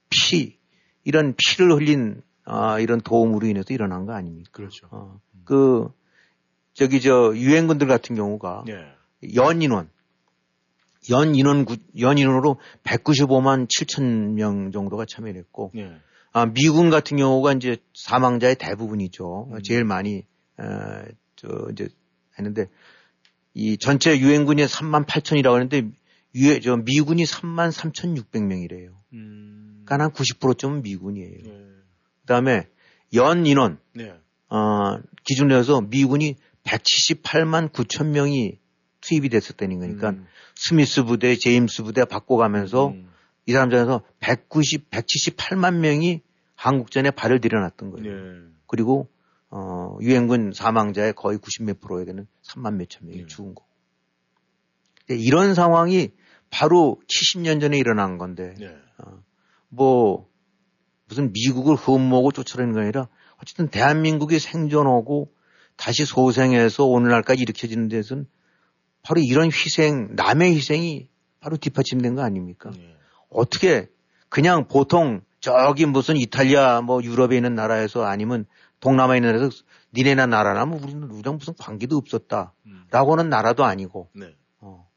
[0.09, 0.57] 피,
[1.03, 4.51] 이런 피를 흘린 아, 이런 도움으로 인해서 일어난 거 아닙니까?
[4.53, 4.87] 그렇죠.
[4.91, 5.89] 어, 그
[6.73, 9.35] 저기 저 유엔군들 같은 경우가 예.
[9.35, 9.89] 연 인원
[11.09, 15.91] 연 인원 구- 연 인원으로 195만 7천 명 정도가 참여를 했고 예.
[16.33, 19.49] 아, 미군 같은 경우가 이제 사망자의 대부분이죠.
[19.51, 19.59] 음.
[19.63, 20.63] 제일 많이 에,
[21.35, 21.89] 저 이제
[22.37, 22.67] 했는데
[23.53, 25.89] 이 전체 유엔군이 3만 8천이라고 하는데
[26.35, 28.91] 유에 저 미군이 3만 3,600명이래요.
[29.13, 29.83] 음.
[29.85, 31.37] 그러니까 한 90%쯤은 미군이에요.
[31.45, 31.65] 예.
[32.21, 32.67] 그다음에
[33.15, 34.13] 연 인원 네.
[34.49, 38.59] 어, 기준으로 해서 미군이 178만 9천 명이
[39.01, 40.25] 투입이 됐었다는 거니까 음.
[40.55, 43.09] 스미스 부대, 제임스 부대 바꿔가면서 음.
[43.45, 46.21] 이 사람 중에서 190, 178만 명이
[46.55, 48.07] 한국전에 발을 들여놨던 거예요.
[48.07, 48.51] 예.
[48.67, 49.09] 그리고
[49.49, 53.25] 어, 유엔군 사망자의 거의 90 몇 프로에 되는 3만 몇천 명이 네.
[53.25, 53.67] 죽은 거고.
[55.07, 56.11] 근데 이런 상황이
[56.51, 58.77] 바로 70년 전에 일어난 건데 예.
[59.69, 60.29] 뭐
[61.07, 65.33] 무슨 미국을 흠모하고 쫓아내는 게 아니라 어쨌든 대한민국이 생존하고
[65.75, 68.27] 다시 소생해서 오늘날까지 일으켜지는 데서는
[69.03, 71.07] 바로 이런 희생, 남의 희생이
[71.39, 72.71] 바로 뒷받침된 거 아닙니까?
[72.77, 72.95] 예.
[73.29, 73.87] 어떻게
[74.29, 78.45] 그냥 보통 저기 무슨 이탈리아 뭐 유럽에 있는 나라에서 아니면
[78.79, 82.53] 동남아에 있는 나라에서 니네나 나라나 뭐 우리는 우리랑 무슨 관계도 없었다.
[82.67, 82.85] 음.
[82.91, 84.35] 라고 하는 나라도 아니고 네.
[84.59, 84.87] 어,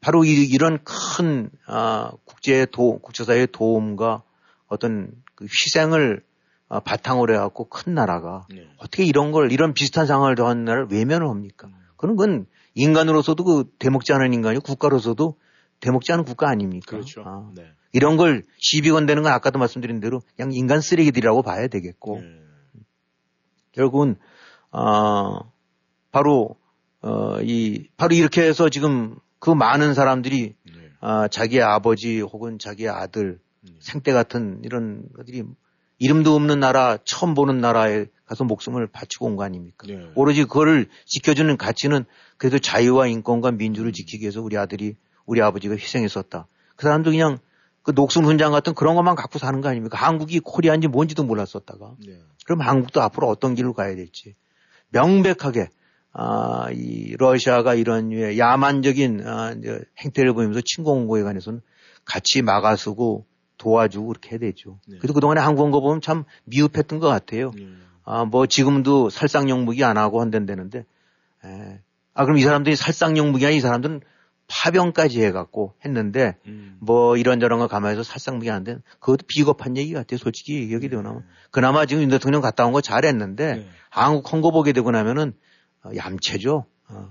[0.00, 4.22] 바로 이, 런 큰, 아, 국제 도, 국제사회의 도움과
[4.66, 6.22] 어떤 그 희생을
[6.68, 8.68] 아, 바탕으로 해갖고 큰 나라가 네.
[8.78, 11.68] 어떻게 이런 걸, 이런 비슷한 상황을 더한 나라를 외면을 합니까?
[11.96, 12.46] 그런 건
[12.76, 15.36] 인간으로서도 그 대먹지 않은 인간이고 국가로서도
[15.80, 16.90] 대먹지 않은 국가 아닙니까?
[16.90, 17.22] 그렇죠.
[17.24, 17.64] 아, 네.
[17.92, 22.46] 이런 걸 시비 건대는 건 아까도 말씀드린 대로 그냥 인간 쓰레기들이라고 봐야 되겠고 예.
[23.72, 24.16] 결국은
[24.70, 25.52] 어,
[26.12, 26.56] 바로
[27.00, 30.72] 어, 이 바로 이렇게 해서 지금 그 많은 사람들이 네.
[31.00, 33.76] 아, 자기의 아버지 혹은 자기의 아들 음.
[33.80, 35.44] 생때 같은 이런 것들이
[35.98, 39.86] 이름도 없는 나라, 처음 보는 나라에 가서 목숨을 바치고 온 거 아닙니까?
[39.86, 40.10] 네.
[40.14, 42.04] 오로지 그거를 지켜주는 가치는
[42.36, 46.46] 그래도 자유와 인권과 민주를 지키기 위해서 우리 아들이, 우리 아버지가 희생했었다.
[46.76, 47.38] 그 사람도 그냥
[47.82, 49.96] 그 녹슨 훈장 같은 그런 것만 갖고 사는 거 아닙니까?
[49.96, 51.94] 한국이 코리아인지 뭔지도 몰랐었다가.
[52.04, 52.18] 네.
[52.44, 54.34] 그럼 한국도 앞으로 어떤 길로 가야 될지
[54.90, 55.68] 명백하게
[56.12, 61.60] 아, 이 러시아가 이런 야만적인 아, 이제 행태를 보이면서 침공 공고에 관해서는
[62.04, 63.26] 같이 막아서고
[63.58, 64.78] 도와주고 그렇게 해야 되죠.
[64.86, 64.98] 네.
[64.98, 67.52] 그래도 그동안에 한국 온거 보면 참 미흡했던 것 같아요.
[67.56, 67.66] 네.
[68.04, 70.84] 아, 뭐 지금도 살상용 무기 안 하고 한다는데,
[71.44, 71.80] 에.
[72.14, 74.00] 아, 그럼 이 사람들이 살상용 무기 아니 이 사람들은
[74.48, 76.76] 파병까지 해갖고 했는데, 음.
[76.80, 80.18] 뭐 이런저런 거 감안해서 살상 무기 안 된, 그것도 비겁한 얘기 같아요.
[80.18, 81.24] 솔직히 얘기 되고 나면.
[81.50, 83.68] 그나마 지금 윤 대통령 갔다 온 거 잘했는데, 네.
[83.90, 85.32] 한국 헌거 보게 되고 나면은
[85.82, 86.66] 어, 얌체죠.
[86.88, 87.08] 어.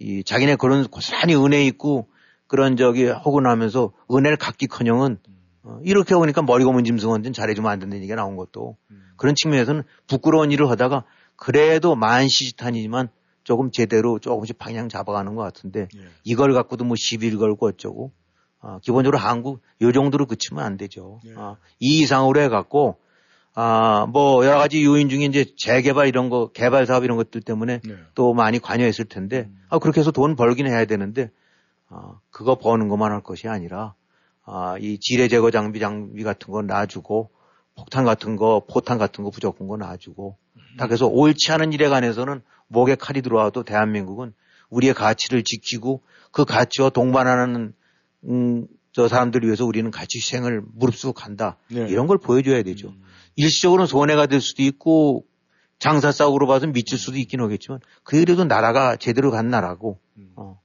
[0.00, 2.08] 이 자기네 그런 고스란히 은혜 있고
[2.48, 5.33] 그런 저기 하고 나면서 은혜를 갖기커녕은 어,
[5.82, 8.76] 이렇게 오니까 머리 고문 짐승한테는 잘해주면 안 된다는 얘기가 나온 것도
[9.16, 11.04] 그런 측면에서는 부끄러운 일을 하다가
[11.36, 13.08] 그래도 만시지탄이지만
[13.44, 16.00] 조금 제대로 조금씩 방향 잡아가는 것 같은데 예.
[16.24, 18.12] 이걸 갖고도 뭐 시비를 걸고 어쩌고
[18.60, 21.20] 어, 기본적으로 한국 요 정도로 그치면 안 되죠.
[21.26, 21.34] 예.
[21.34, 22.96] 어, 이 이상으로 해갖고
[23.54, 27.80] 아, 뭐 여러 가지 요인 중에 이제 재개발 이런 거 개발 사업 이런 것들 때문에
[27.84, 27.94] 네.
[28.14, 31.30] 또 많이 관여했을 텐데 아, 그렇게 해서 돈 벌긴 해야 되는데
[31.88, 33.94] 아, 그거 버는 것만 할 것이 아니라
[34.44, 37.30] 아, 이 지뢰 제거 장비 장비 같은 거 놔주고
[37.76, 40.36] 폭탄 같은 거 포탄 같은 거 부족한 거 놔주고
[40.78, 44.32] 다 그래서 옳지 않은 일에 관해서는 목에 칼이 들어와도 대한민국은
[44.70, 47.74] 우리의 가치를 지키고 그 가치와 동반하는
[48.24, 51.56] 음, 저 사람들을 위해서 우리는 같이 희생을 무릅쓰고 간다.
[51.68, 51.86] 네.
[51.88, 52.94] 이런 걸 보여줘야 되죠.
[53.36, 55.24] 일시적으로는 손해가 될 수도 있고
[55.78, 59.98] 장사 싸움으로 봐서 미칠 수도 있긴 하겠지만 그래도 나라가 제대로 간 나라고
[60.36, 60.60] 어.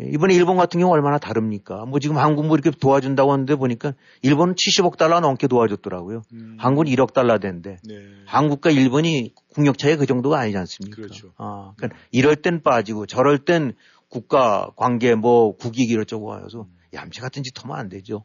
[0.00, 1.84] 예, 이번에 일본 같은 경우 얼마나 다릅니까?
[1.84, 6.22] 뭐 지금 한국 뭐 이렇게 도와준다고 하는데 보니까 일본은 70억 달러 넘게 도와줬더라고요.
[6.58, 7.94] 한국은 1억 달러 된데 네.
[8.26, 10.96] 한국과 일본이 국력 차이가 그 정도가 아니지 않습니까?
[10.96, 11.32] 그렇죠.
[11.36, 13.74] 아, 그러니까 이럴 땐 빠지고 저럴 땐
[14.08, 18.24] 국가 관계 뭐 국익 이렇저고 하여서 얌체 같은 짓 하면 안 되죠.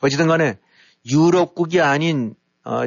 [0.00, 0.58] 어찌든 간에
[1.10, 2.34] 유럽국이 아닌
[2.64, 2.86] 어, 어,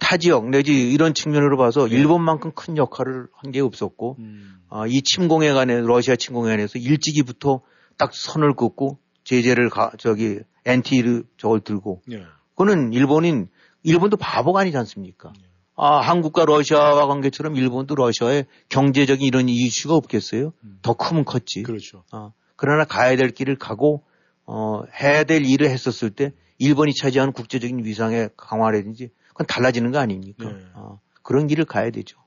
[0.00, 4.58] 타 지역 내지 이런 측면으로 봐서 일본만큼 큰 역할을 한 게 없었고 음.
[4.68, 7.62] 어, 이 침공에 관해 러시아 침공에 관해서 일찍이부터
[7.96, 12.22] 딱 선을 긋고 제재를 가, 저기 엔티를 저걸 들고 네.
[12.50, 13.48] 그거는 일본인
[13.84, 15.32] 일본도 바보가 아니지 않습니까?
[15.76, 20.52] 아 한국과 러시아와 관계처럼 일본도 러시아에 경제적인 이런 이슈가 없겠어요?
[20.82, 21.62] 더 크면 컸지.
[21.62, 22.02] 그렇죠.
[22.12, 24.02] 어, 그러나 가야 될 길을 가고
[24.44, 29.10] 어, 해야 될 일을 했었을 때 일본이 차지하는 국제적인 위상의 강화라든지
[29.46, 30.50] 달라지는 거 아닙니까?
[30.50, 30.66] 네.
[30.74, 32.18] 어, 그런 길을 가야 되죠.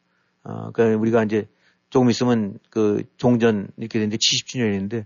[0.44, 1.48] 어, 그러니까 우리가 이제
[1.90, 5.06] 조금 있으면 그 종전 이렇게 되는데 70주년인데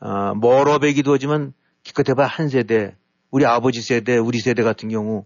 [0.00, 1.52] 어, 멀어 배기도 하지만
[1.82, 2.96] 기껏해봐 한 세대
[3.30, 5.24] 우리 아버지 세대 우리 세대 같은 경우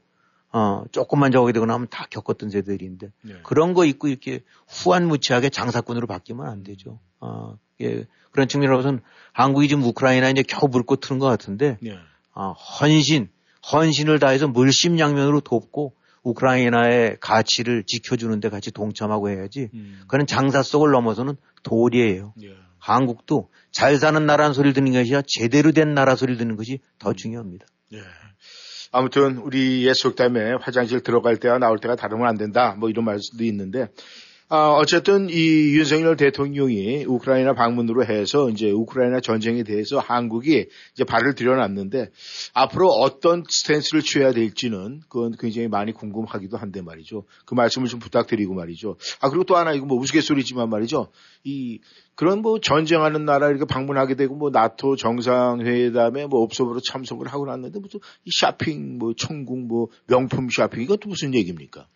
[0.53, 3.35] 어, 조금만 저기 되고 나면 다 겪었던 세대들인데 네.
[3.43, 7.01] 그런 거 있고 이렇게 후한무치하게 장사꾼으로 바뀌면 안 되죠.
[7.21, 9.01] 어, 예, 그런 측면으로서는
[9.33, 11.99] 한국이 지금 우크라이나 이제 겨우 물고 트는 것 같은데 네.
[12.33, 13.29] 아, 헌신,
[13.73, 19.71] 헌신을 다해서 물심양면으로 돕고 우크라이나의 가치를 지켜주는데 같이 동참하고 해야지.
[19.75, 20.01] 음.
[20.09, 22.35] 그는 장사 속을 넘어서는 도리예요.
[22.43, 22.55] 예.
[22.79, 27.13] 한국도 잘 사는 나라는 소리를 듣는 것이 아니라 제대로 된 나라 소리를 듣는 것이 더
[27.13, 27.67] 중요합니다.
[27.95, 28.03] 예.
[28.91, 32.75] 아무튼 우리의 속담에 화장실 들어갈 때와 나올 때가 다르면 안 된다.
[32.79, 33.89] 뭐 이런 말도 있는데
[34.51, 41.35] 아, 어쨌든 이 윤석열 대통령이 우크라이나 방문으로 해서 이제 우크라이나 전쟁에 대해서 한국이 이제 발을
[41.35, 42.09] 들여놨는데
[42.55, 47.25] 앞으로 어떤 stance를 취해야 될지는 그건 굉장히 많이 궁금하기도 한데 말이죠.
[47.45, 48.97] 그 말씀을 좀 부탁드리고 말이죠.
[49.21, 51.09] 아, 그리고 또 하나 이거 뭐 우스갯소리지만 말이죠.
[51.45, 51.81] 이
[52.15, 57.81] 그런 뭐 전쟁하는 나라 이렇게 방문하게 되고 뭐 나토 정상회담에 뭐 옵서버로 참석을 하고 났는데
[57.81, 61.87] 무슨 이 쇼핑 뭐 천국 뭐 명품 쇼핑 이것도 무슨 얘기입니까?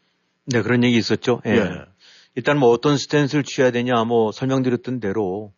[0.44, 1.40] 네, 그런 얘기 있었죠.
[1.46, 1.50] 예.
[1.50, 1.92] 예.
[2.34, 5.52] 일단 뭐 어떤 stance를 취해야 되냐, 뭐 설명드렸던 대로,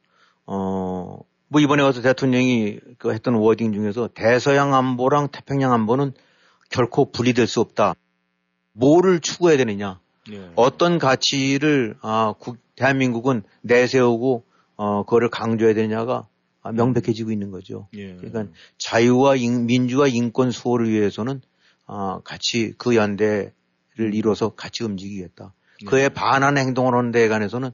[0.46, 1.18] 어,
[1.48, 6.12] 뭐 이번에 와서 대통령이 그 했던 wording 중에서 대서양 안보랑 태평양 안보는
[6.70, 7.94] 결코 분리될 수 없다.
[8.72, 10.00] 뭐를 추구해야 되느냐.
[10.32, 10.50] 예.
[10.56, 14.44] 어떤 가치를, 아, 국- 대한민국은 내세우고,
[14.76, 16.26] 어, 그거를 강조해야 되냐가
[16.62, 17.88] 아, 명백해지고 있는 거죠.
[17.94, 18.14] 예.
[18.16, 18.46] 그러니까
[18.78, 21.40] 자유와 인- 민주와 인권 수호를 위해서는
[21.86, 23.52] 아, 같이 그 연대를
[24.14, 25.52] 이뤄서 같이 움직이겠다.
[25.84, 27.70] 그에 반하는 행동을 하는 데에 관해서는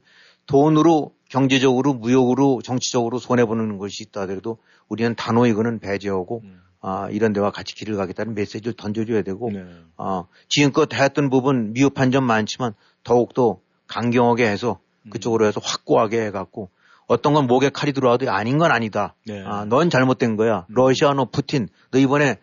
[0.46, 4.58] 돈으로 경제적으로 무역으로 정치적으로 손해 보는 것이 있다 하더라도
[4.88, 6.42] 우리는 단호히 그는 배제하고
[6.80, 9.64] 아, 이런 데와 같이 길을 가겠다는 메시지를 던져줘야 되고 네.
[9.96, 12.72] 아, 지금껏 했던 부분 미흡한 점 많지만
[13.04, 14.80] 더욱더 강경하게 해서
[15.10, 16.70] 그쪽으로 해서 확고하게 해갖고
[17.06, 19.14] 어떤 건 목에 칼이 들어와도 아닌 건 아니다.
[19.26, 19.42] 네.
[19.44, 20.66] 아, 넌 잘못된 거야.
[20.68, 22.38] 러시아 너 푸틴 너 이번에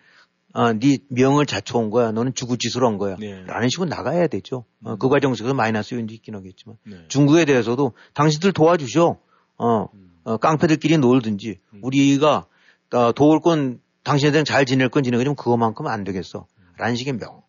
[0.57, 2.11] 어, 네 명을 자초한 거야.
[2.11, 3.15] 너는 주구지수로 한 거야.
[3.19, 3.43] 네.
[3.45, 4.65] 라는 식으로 나가야 되죠.
[4.83, 4.97] 어, 음.
[4.97, 6.77] 그 과정 속에서 마이너스 요인도 있긴 하겠지만.
[6.83, 7.05] 네.
[7.09, 9.19] 중국에 대해서도 당신들 도와주셔.
[9.59, 10.11] 어, 음.
[10.23, 12.47] 어, 깡패들끼리 놀든지 우리가
[12.93, 16.47] 어, 도울 건 당신들은 잘 지낼 건 지내고 좀 그거만큼 안 되겠어.
[16.77, 17.43] 라는 식의 명,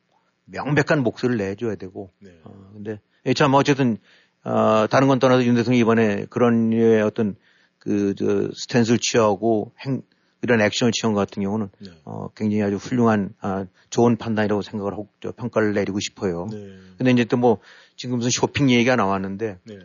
[0.44, 2.12] 명백한 목소리를 내줘야 되고.
[2.20, 2.30] 네.
[2.44, 3.96] 어, 근데 예, 참 어쨌든
[4.44, 7.36] 어, 다른 건 떠나서 윤 대통령이 이번에 그런 류의 어떤
[7.78, 10.02] 그 저 스탠스를 취하고 행
[10.42, 11.90] 이런 액션을 취한 것 같은 경우는 네.
[12.04, 16.46] 어, 굉장히 아주 훌륭한 아, 좋은 판단이라고 생각을 하고 저 평가를 내리고 싶어요.
[16.50, 16.76] 네.
[16.96, 17.58] 근데 이제 또 뭐
[17.96, 19.78] 지금 무슨 쇼핑 얘기가 나왔는데 네.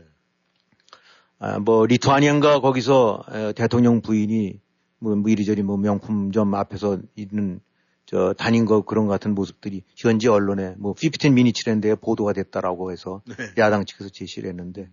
[1.39, 4.60] 아, 뭐 리투아니안가 거기서 에, 대통령 부인이
[4.99, 7.60] 뭐, 뭐 이리저리 뭐 명품점 앞에서 있는
[8.06, 13.22] 저 다닌 거 그런 것 같은 모습들이 현지 언론에 뭐 15 미니츠랜드에 보도가 됐다라고 해서
[13.26, 13.36] 네.
[13.58, 14.89] 야당 측에서 제시를 했는데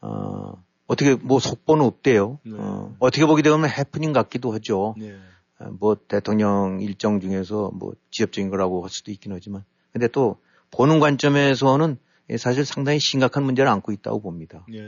[0.00, 2.38] 어, 어떻게 뭐 속보는 없대요.
[2.44, 2.52] 네.
[2.56, 4.94] 어, 어떻게 보게 되면 해프닝 같기도 하죠.
[4.98, 5.16] 네.
[5.58, 10.38] 어, 뭐 대통령 일정 중에서 뭐 지엽적인 거라고 할 수도 있긴 하지만 근데 또
[10.70, 11.98] 보는 관점에서는
[12.30, 14.64] 예, 사실 상당히 심각한 문제를 안고 있다고 봅니다.
[14.68, 14.78] 네.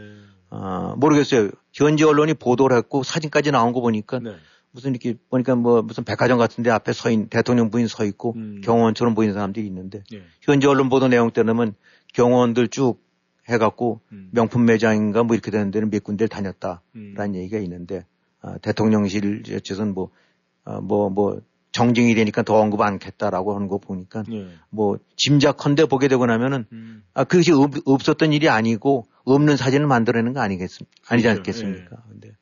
[0.50, 1.50] 아, 모르겠어요.
[1.72, 4.34] 현지 언론이 보도를 했고 사진까지 나온 거 보니까 네.
[4.70, 8.60] 무슨 이렇게 보니까 뭐 무슨 백화점 같은데 앞에 서 있는 대통령 부인 서 있고 음.
[8.62, 10.22] 경호원처럼 보이는 사람들이 있는데 네.
[10.42, 11.72] 현지 언론 보도 내용 때문에
[12.12, 13.00] 경호원들 쭉
[13.48, 14.28] 해갖고 음.
[14.32, 17.34] 명품 매장인가 뭐 이렇게 되는 데는 몇 군데를 다녔다라는 음.
[17.34, 18.04] 얘기가 있는데
[18.40, 20.10] 아, 대통령실 어째선 뭐,
[20.64, 21.40] 아, 뭐, 뭐,
[21.70, 24.48] 정쟁이 되니까 더 언급 않겠다라고 하는 거 보니까 네.
[24.70, 27.02] 뭐, 짐작컨대 보게 되고 나면은 음.
[27.14, 30.94] 아, 그것이 없, 없었던 일이 아니고 없는 사진을 만들어내는 거 아니겠습니까?
[31.08, 31.38] 아니지 그렇죠.
[31.40, 31.96] 않겠습니까?
[32.08, 32.32] 근데,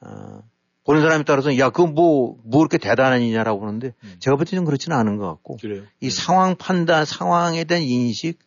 [0.00, 0.42] 아,
[0.84, 4.16] 보는 사람에 따라서 야, 그거 뭐, 뭐 그렇게 대단한 일이냐라고 하는데 음.
[4.18, 5.82] 제가 볼 때는 그렇지는 않은 것 같고 그래요.
[6.00, 6.10] 이 네.
[6.10, 8.38] 상황 판단, 상황에 대한 인식,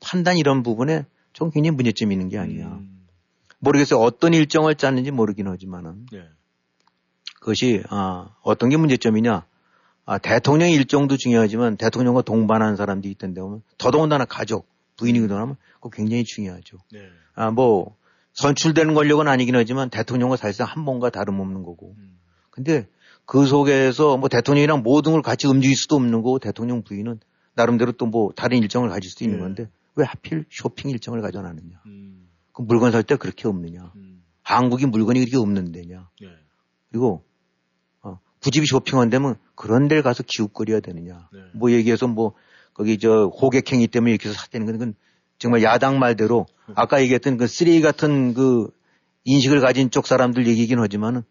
[0.00, 1.04] 판단 이런 부분에
[1.40, 2.66] 좀 굉장히 문제점이 있는 게 아니야.
[2.66, 3.06] 음.
[3.60, 3.98] 모르겠어요.
[3.98, 6.22] 어떤 일정을 짰는지 모르긴 하지만은 네.
[7.40, 9.46] 그것이 아, 어떤 게 문제점이냐?
[10.04, 14.66] 아, 대통령 일정도 중요하지만 대통령과 동반한 사람들이 있던데 보면 더더군다나 가족,
[14.98, 16.76] 부인이거나 하면 그거 굉장히 중요하죠.
[16.92, 17.08] 네.
[17.34, 17.96] 아, 뭐
[18.34, 21.94] 선출되는 권력은 아니긴 하지만 대통령과 사실상 한 번과 다름없는 거고.
[21.96, 22.18] 음.
[22.50, 22.86] 근데
[23.24, 27.18] 그 속에서 뭐 대통령이랑 모든 걸 같이 움직일 수도 없는 거고 대통령 부인은
[27.54, 29.42] 나름대로 또 뭐 다른 일정을 가질 수도 있는 네.
[29.42, 31.82] 건데 왜 하필 쇼핑 일정을 가져놨느냐?
[31.86, 32.28] 음.
[32.52, 33.92] 그 물건 살 때 그렇게 없느냐?
[33.96, 34.22] 음.
[34.42, 36.08] 한국이 물건이 그렇게 없는 데냐?
[36.20, 36.28] 네.
[36.90, 37.24] 그리고
[38.02, 41.28] 어, 굳이 쇼핑한다면 그런 데를 가서 기웃거려야 되느냐.
[41.32, 41.40] 네.
[41.54, 42.34] 뭐 얘기해서 뭐
[42.74, 44.94] 거기 저 호객행위 때문에 이렇게 해서 샀다는 건 그건
[45.38, 48.70] 정말 야당 말대로 아까 얘기했던 그 쓰레기 같은 그
[49.24, 51.22] 인식을 가진 쪽 사람들 얘기긴 하지만은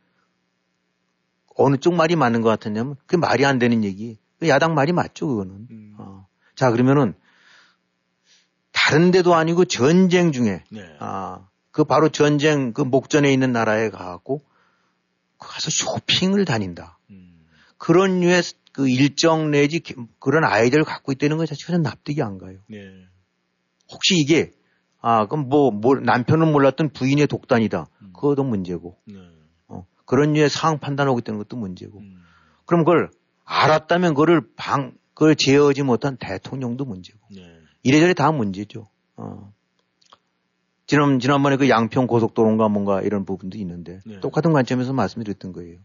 [1.56, 4.18] 어느 쪽 말이 맞는 것 같았냐면 그게 말이 안 되는 얘기.
[4.40, 5.68] 그 야당 말이 맞죠, 그거는.
[5.70, 5.96] 음.
[5.98, 6.28] 어.
[6.56, 7.14] 자, 그러면은
[8.90, 10.96] 다른 데도 아니고 전쟁 중에 네.
[11.00, 14.42] 아, 그 바로 전쟁 그 목전에 있는 나라에 가고
[15.38, 16.98] 가서 쇼핑을 다닌다.
[17.12, 17.46] 음.
[17.78, 22.58] 그런 류의 그 일정 내지 기- 그런 아이디어를 갖고 있다는 것 자체는 납득이 안 가요.
[22.68, 22.78] 네.
[23.92, 24.52] 혹시 이게
[25.02, 27.86] 아 그럼 뭐, 뭐 남편은 몰랐던 부인의 독단이다.
[28.02, 28.14] 음.
[28.14, 29.20] 그것도 문제고 네.
[29.68, 32.00] 어, 그런 류의 상황 판단하고 있다는 것도 문제고.
[32.00, 32.24] 음.
[32.66, 33.12] 그럼 그걸
[33.46, 37.20] 알았다면 그걸 방 그걸 제어하지 못한 대통령도 문제고.
[37.30, 37.59] 네.
[37.84, 38.88] 이래저래 다 문제죠.
[39.16, 39.54] 어.
[40.88, 44.20] 지난, 지난번에 그 양평 고속도로인가 뭔가 이런 부분도 있는데 네.
[44.22, 45.78] 똑같은 관점에서 말씀드렸던 거예요.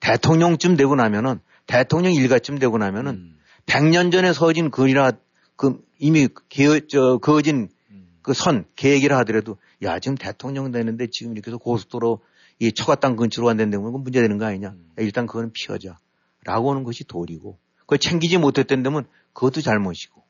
[0.00, 3.38] 대통령쯤 되고 나면은 대통령 일가쯤 되고 나면은 음.
[3.64, 5.12] 100년 전에 서진 글이나
[5.56, 8.08] 그 이미 개, 저, 그어진 음.
[8.22, 12.20] 그 선, 계획이라 하더라도 야, 지금 대통령 되는데 지금 이렇게 해서 고속도로
[12.58, 14.68] 이 처갓땅 근처로 간다는데 그건 문제 되는 거 아니냐.
[14.68, 14.90] 음.
[14.98, 15.98] 야, 일단 그거는 피하자.
[16.44, 20.25] 라고 하는 것이 도리고 그걸 챙기지 못했다면 그것도 잘못이고 음.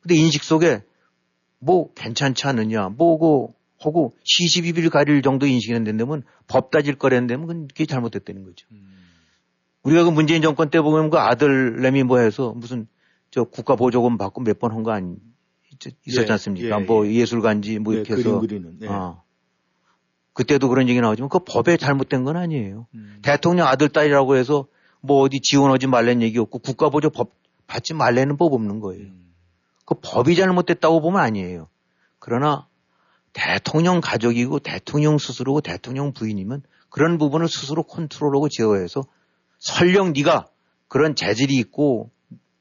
[0.00, 0.82] 근데 인식 속에
[1.58, 8.44] 뭐 괜찮지 않느냐, 뭐고 하고 시시비비를 가릴 정도 인식이었는데면 법 따질 거랬는데면 그건 그게 잘못됐다는
[8.44, 8.66] 거죠.
[8.72, 8.86] 음.
[9.82, 12.86] 우리가 그 문재인 정권 때 보면 그 아들내미 뭐 해서 무슨
[13.30, 15.14] 저 국가 보조금 받고 몇 번 한 거 아니
[15.72, 16.80] 있- 있었지 예, 않습니까?
[16.80, 17.14] 예, 뭐 예.
[17.14, 18.78] 예술가인지 뭐 네, 이렇게 그림 해서 그리는.
[18.80, 18.88] 네.
[18.88, 19.22] 어.
[20.32, 22.86] 그때도 그런 얘기 나오지만 그 법에 잘못된 건 아니에요.
[22.94, 23.18] 음.
[23.22, 24.66] 대통령 아들 딸이라고 해서
[25.00, 27.32] 뭐 어디 지원하지 말라는 얘기 없고 국가 보조 법
[27.66, 29.02] 받지 말라는 법 없는 거예요.
[29.04, 29.27] 음.
[29.88, 31.66] 그 법이 잘못됐다고 보면 아니에요.
[32.18, 32.66] 그러나
[33.32, 39.02] 대통령 가족이고 대통령 스스로고 대통령 부인이면 그런 부분을 스스로 컨트롤하고 제어해서
[39.58, 40.48] 설령 네가
[40.88, 42.10] 그런 재질이 있고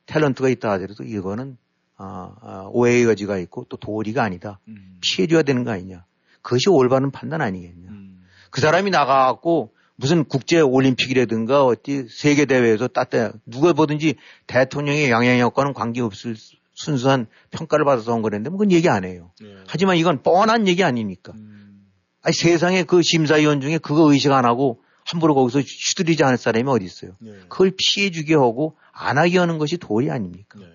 [0.06, 1.58] 탤런트가 있다 하더라도 이거는
[1.98, 4.62] 아, 아, 오해의 여지가 있고 또 도리가 아니다.
[4.70, 4.98] 음.
[5.02, 6.06] 피해줘야 되는 거 아니냐.
[6.42, 7.90] 그것이 올바른 판단 아니겠냐.
[7.90, 8.24] 음.
[8.52, 14.16] 그 사람이 나가갖고 무슨 국제 올림픽이라든가 어디 세계 대회에서 따따 누가 보든지
[14.46, 16.38] 대통령의 영향력과는 관계없을
[16.78, 19.32] 순수한 평가를 받아서 한 거랬는데 뭐 그건 얘기 안 해요.
[19.42, 19.48] 네.
[19.68, 21.34] 하지만 이건 뻔한 얘기 아니니까.
[21.34, 21.88] 음.
[22.22, 26.86] 아니 세상에 그 심사위원 중에 그거 의식 안 하고 함부로 거기서 휘두르지 않을 사람이 어디
[26.86, 27.18] 있어요.
[27.20, 27.32] 네.
[27.50, 30.60] 그걸 피해 주게 하고 안 하게 하는 것이 도리 아닙니까?
[30.60, 30.68] 네.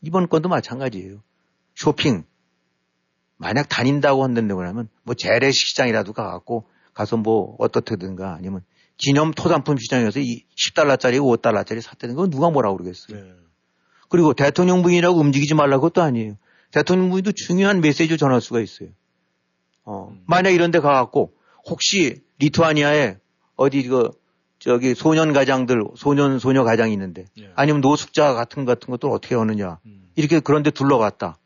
[0.00, 1.22] 이번 건도 마찬가지예요.
[1.74, 2.24] 쇼핑.
[3.36, 8.62] 만약 다닌다고 한다고 하면 뭐 재래시장이라도 가갖고 가서 뭐 어떻든가 아니면
[8.96, 13.47] 기념 토산품 시장에서 이 10달러짜리 5달러짜리 샀다는 건 누가 뭐라고 그러겠어요.
[14.08, 14.10] 네.
[14.10, 16.36] 그리고 대통령 부인이라고 움직이지 말라고 그것도 아니에요.
[16.70, 18.88] 대통령 부인도 중요한 메시지를 전할 수가 있어요.
[19.84, 20.22] 어, 음.
[20.26, 21.32] 만약 이런 데 가갖고
[21.66, 23.16] 혹시 리투아니아에
[23.56, 24.10] 어디 그
[24.58, 27.50] 저기 소년 가장들 소년 소녀 가장이 있는데 예.
[27.54, 30.10] 아니면 노숙자 같은 것 같은 것들 어떻게 하느냐 음.
[30.16, 31.38] 이렇게 그런데 둘러갔다.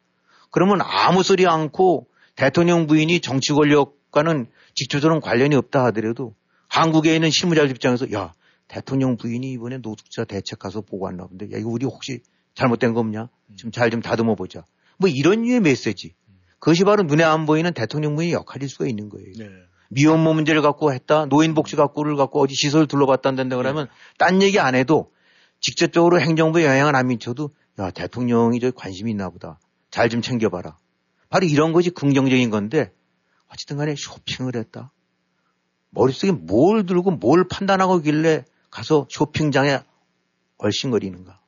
[0.50, 2.06] 그러면 아무 소리 않고
[2.36, 6.34] 대통령 부인이 정치 권력과는 직접적으로 관련이 없다 하더라도
[6.68, 8.32] 한국에 있는 실무자들 입장에서 야
[8.68, 12.22] 대통령 부인이 이번에 노숙자 대책 가서 보고 왔나 본데 야 이거 우리 혹시
[12.54, 13.28] 잘못된 거 없냐?
[13.56, 14.64] 좀 잘 좀 다듬어 보자.
[14.98, 16.14] 뭐 이런 류의 메시지.
[16.58, 19.32] 그것이 바로 눈에 안 보이는 대통령 부인의 역할일 수가 있는 거예요.
[19.38, 19.48] 네.
[19.90, 24.58] 미혼모 문제를 갖고 했다, 노인 복지 갖고를 갖고 어디 시설 둘러봤다 한다 그러면 딴 얘기
[24.58, 25.12] 안 해도
[25.60, 29.58] 직접적으로 행정부에 영향을 안 미쳐도 야 대통령이 저 관심이 있나 보다.
[29.90, 30.78] 잘 좀 챙겨봐라.
[31.28, 32.92] 바로 이런 것이 긍정적인 건데
[33.48, 34.92] 어쨌든 간에 쇼핑을 했다.
[35.90, 39.80] 머릿속에 뭘 들고 뭘 판단하고 길래 가서 쇼핑장에
[40.56, 41.41] 얼씬거리는가.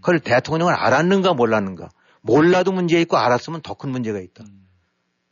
[0.00, 1.90] 그걸 대통령을 알았는가 몰랐는가.
[2.22, 4.44] 몰라도 문제 있고 알았으면 더 큰 문제가 있다.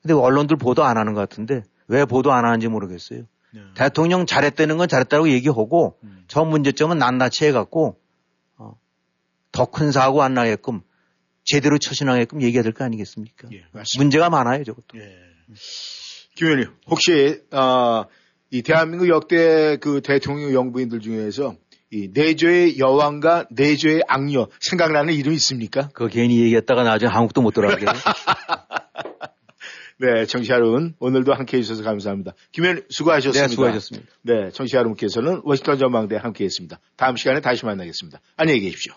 [0.02, 3.24] 근데 언론들 보도 안 하는 것 같은데 왜 보도 안 하는지 모르겠어요.
[3.52, 3.60] 네.
[3.74, 6.24] 대통령 잘했다는 건 잘했다고 얘기하고 음.
[6.28, 7.98] 저 문제점은 낱낱이 해갖고
[8.56, 8.78] 어,
[9.52, 10.82] 더 큰 사고 안 나게끔
[11.44, 13.48] 제대로 처신하게끔 얘기해야 될 거 아니겠습니까?
[13.52, 13.64] 예.
[13.96, 14.98] 문제가 많아요, 저것도.
[14.98, 15.16] 예.
[16.36, 18.04] 김 의원님, 혹시, 아,
[18.50, 21.56] 이 대한민국 역대 그 대통령 영부인들 중에서
[21.90, 25.88] 이 내조의 여왕과 내조의 악녀 생각나는 이름 있습니까?
[25.88, 27.86] 그거 괜히 얘기했다가 나중에 한국도 못 돌아가게.
[30.00, 32.34] 네, 청취자 여러분, 오늘도 함께 해 주셔서 감사합니다.
[32.52, 33.46] 김 의원님, 수고하셨습니다.
[33.46, 34.08] 네, 수고하셨습니다.
[34.22, 36.78] 네, 청취자 여러분께서는 워싱턴 전망대 함께 했습니다.
[36.96, 38.20] 다음 시간에 다시 만나겠습니다.
[38.36, 38.94] 안녕히 계십시오.